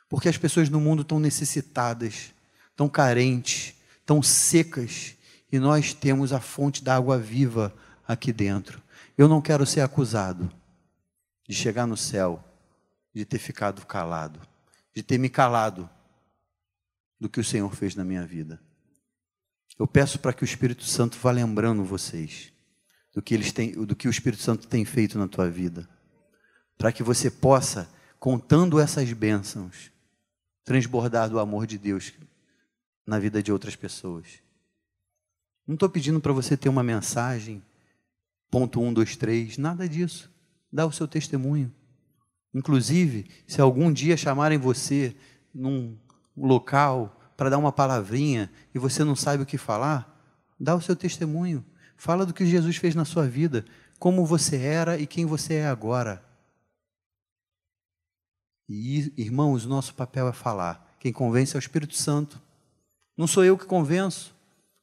porque 0.09 0.29
as 0.29 0.39
pessoas 0.39 0.69
no 0.69 0.81
mundo 0.81 1.03
estão 1.03 1.19
necessitadas, 1.19 2.33
estão 2.71 2.89
carentes, 2.89 3.75
estão 3.99 4.23
secas, 4.23 5.17
e 5.51 5.59
nós 5.59 5.93
temos 5.93 6.33
a 6.33 6.41
fonte 6.41 6.85
da 6.85 6.95
água 6.95 7.19
viva 7.19 7.75
aqui 8.09 8.33
dentro. 8.33 8.83
Eu 9.17 9.29
não 9.29 9.43
quero 9.43 9.67
ser 9.67 9.83
acusado 9.83 10.51
de 11.47 11.55
chegar 11.55 11.87
no 11.87 11.97
céu, 11.97 12.43
de 13.15 13.27
ter 13.27 13.39
ficado 13.39 13.85
calado, 13.85 14.41
de 14.95 15.03
ter 15.03 15.19
me 15.19 15.29
calado 15.29 15.89
do 17.21 17.29
que 17.29 17.39
o 17.39 17.45
Senhor 17.45 17.75
fez 17.77 17.95
na 17.95 18.05
minha 18.05 18.25
vida. 18.25 18.59
Eu 19.79 19.87
peço 19.87 20.19
para 20.19 20.33
que 20.33 20.43
o 20.43 20.47
Espírito 20.47 20.85
Santo 20.85 21.19
vá 21.19 21.31
lembrando 21.31 21.85
vocês 21.85 22.53
do 23.13 23.21
que, 23.21 23.35
eles 23.35 23.53
têm, 23.53 23.73
do 23.73 23.95
que 23.95 24.09
o 24.09 24.11
Espírito 24.11 24.43
Santo 24.43 24.67
tem 24.67 24.85
feito 24.85 25.19
na 25.19 25.29
tua 25.29 25.51
vida. 25.51 25.89
Para 26.77 26.93
que 26.93 27.03
você 27.03 27.31
possa, 27.31 27.89
contando 28.19 28.81
essas 28.81 29.13
bênçãos, 29.13 29.91
transbordar 30.65 31.29
do 31.29 31.39
amor 31.39 31.67
de 31.67 31.79
Deus 31.79 32.13
na 33.07 33.19
vida 33.19 33.43
de 33.43 33.53
outras 33.53 33.75
pessoas. 33.75 34.27
Não 35.67 35.75
estou 35.75 35.89
pedindo 35.89 36.21
para 36.21 36.33
você 36.33 36.57
ter 36.57 36.69
uma 36.69 36.83
mensagem, 36.83 37.63
ponto 38.51 38.81
um, 38.81 38.93
dois, 38.93 39.17
três, 39.17 39.59
nada 39.59 39.89
disso. 39.89 40.31
Dá 40.73 40.87
o 40.87 40.93
seu 40.93 41.09
testemunho. 41.09 41.73
Inclusive, 42.55 43.31
se 43.47 43.61
algum 43.61 43.93
dia 43.93 44.17
chamarem 44.17 44.59
você 44.59 45.15
num 45.55 45.97
local 46.37 47.33
para 47.37 47.51
dar 47.51 47.59
uma 47.59 47.73
palavrinha 47.73 48.51
e 48.75 48.79
você 48.79 49.05
não 49.05 49.15
sabe 49.15 49.43
o 49.43 49.47
que 49.47 49.59
falar, 49.59 50.19
dá 50.59 50.75
o 50.75 50.81
seu 50.81 50.97
testemunho. 50.97 51.65
Fala 51.97 52.25
do 52.25 52.35
que 52.35 52.47
Jesus 52.47 52.77
fez 52.77 52.95
na 52.95 53.05
sua 53.05 53.27
vida, 53.27 53.65
como 53.99 54.25
você 54.25 54.57
era 54.57 54.99
e 54.99 55.07
quem 55.07 55.27
você 55.27 55.55
é 55.55 55.67
agora. 55.67 56.25
E, 58.69 59.13
irmãos, 59.17 59.65
nosso 59.65 59.95
papel 59.95 60.29
é 60.29 60.33
falar. 60.33 60.97
Quem 61.01 61.13
convence 61.13 61.57
é 61.57 61.59
o 61.59 61.61
Espírito 61.61 61.95
Santo. 61.95 62.41
Não 63.17 63.27
sou 63.27 63.45
eu 63.45 63.57
que 63.57 63.65
convenço, 63.65 64.35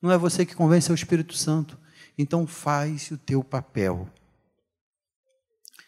não 0.01 0.11
é 0.11 0.17
você 0.17 0.45
que 0.45 0.55
convence, 0.55 0.89
é 0.89 0.93
o 0.93 0.95
Espírito 0.95 1.33
Santo. 1.35 1.77
Então 2.17 2.47
faz 2.47 3.11
o 3.11 3.17
teu 3.17 3.43
papel. 3.43 4.09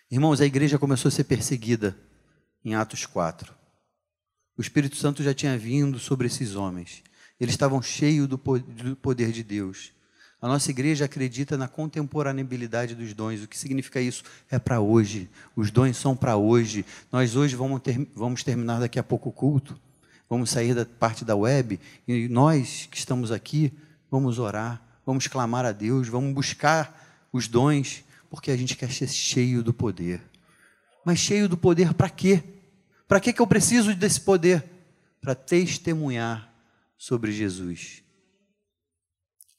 Irmãos, 0.09 0.41
a 0.41 0.45
igreja 0.45 0.79
começou 0.79 1.09
a 1.09 1.11
ser 1.11 1.25
perseguida 1.25 1.97
em 2.63 2.75
Atos 2.75 3.05
4. 3.05 3.53
O 4.57 4.61
Espírito 4.61 4.95
Santo 4.95 5.21
já 5.21 5.33
tinha 5.33 5.57
vindo 5.57 5.99
sobre 5.99 6.27
esses 6.27 6.55
homens. 6.55 7.03
Eles 7.39 7.53
estavam 7.53 7.81
cheios 7.81 8.27
do 8.27 8.37
poder 8.37 9.31
de 9.31 9.43
Deus. 9.43 9.91
A 10.41 10.47
nossa 10.47 10.69
igreja 10.69 11.05
acredita 11.05 11.57
na 11.57 11.67
contemporaneidade 11.67 12.95
dos 12.95 13.13
dons. 13.13 13.43
O 13.43 13.47
que 13.47 13.57
significa 13.57 13.99
isso? 13.99 14.23
É 14.49 14.59
para 14.59 14.79
hoje. 14.79 15.29
Os 15.55 15.71
dons 15.71 15.97
são 15.97 16.15
para 16.15 16.37
hoje. 16.37 16.85
Nós 17.11 17.35
hoje 17.35 17.55
vamos, 17.55 17.81
ter, 17.81 18.07
vamos 18.15 18.43
terminar 18.43 18.79
daqui 18.79 18.99
a 18.99 19.03
pouco 19.03 19.29
o 19.29 19.31
culto. 19.33 19.79
Vamos 20.29 20.49
sair 20.49 20.75
da 20.75 20.85
parte 20.85 21.23
da 21.23 21.35
web 21.35 21.79
e 22.07 22.27
nós 22.27 22.87
que 22.91 22.97
estamos 22.97 23.31
aqui 23.31 23.71
vamos 24.11 24.39
orar, 24.39 24.81
vamos 25.07 25.25
clamar 25.25 25.63
a 25.63 25.71
Deus, 25.71 26.09
vamos 26.09 26.33
buscar 26.33 27.29
os 27.31 27.47
dons, 27.47 28.03
porque 28.29 28.51
a 28.51 28.57
gente 28.57 28.75
quer 28.75 28.91
ser 28.91 29.07
cheio 29.07 29.63
do 29.63 29.73
poder. 29.73 30.21
Mas 31.05 31.19
cheio 31.19 31.47
do 31.47 31.55
poder 31.55 31.93
para 31.93 32.09
quê? 32.09 32.43
Para 33.07 33.21
que 33.21 33.39
eu 33.39 33.47
preciso 33.47 33.95
desse 33.95 34.19
poder? 34.19 34.65
Para 35.21 35.33
testemunhar 35.33 36.53
sobre 36.97 37.31
Jesus. 37.31 38.03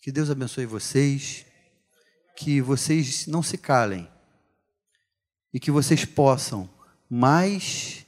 Que 0.03 0.13
Deus 0.13 0.29
abençoe 0.29 0.67
vocês, 0.67 1.47
que 2.37 2.61
vocês 2.61 3.27
não 3.27 3.43
se 3.43 3.57
calem 3.57 4.07
e 5.53 5.59
que 5.59 5.71
vocês 5.71 6.05
possam 6.05 6.69
mais 7.09 8.05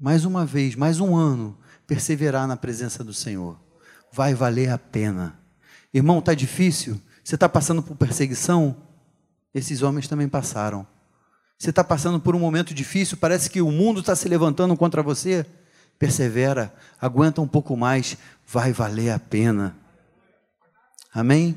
mais 0.00 0.24
uma 0.24 0.46
vez, 0.46 0.74
mais 0.74 0.98
um 0.98 1.14
ano 1.14 1.58
perseverar 1.86 2.46
na 2.46 2.56
presença 2.56 3.04
do 3.04 3.12
Senhor. 3.12 3.60
Vai 4.10 4.32
valer 4.32 4.70
a 4.70 4.78
pena. 4.78 5.37
Irmão, 5.92 6.18
está 6.18 6.34
difícil? 6.34 7.00
Você 7.24 7.34
está 7.34 7.48
passando 7.48 7.82
por 7.82 7.96
perseguição? 7.96 8.76
Esses 9.54 9.82
homens 9.82 10.08
também 10.08 10.28
passaram. 10.28 10.86
Você 11.58 11.70
está 11.70 11.82
passando 11.82 12.20
por 12.20 12.36
um 12.36 12.38
momento 12.38 12.72
difícil, 12.72 13.16
parece 13.16 13.50
que 13.50 13.60
o 13.60 13.70
mundo 13.70 14.00
está 14.00 14.14
se 14.14 14.28
levantando 14.28 14.76
contra 14.76 15.02
você? 15.02 15.44
Persevera, 15.98 16.72
aguenta 17.00 17.40
um 17.40 17.48
pouco 17.48 17.76
mais, 17.76 18.16
vai 18.46 18.72
valer 18.72 19.10
a 19.10 19.18
pena. 19.18 19.76
Amém? 21.12 21.56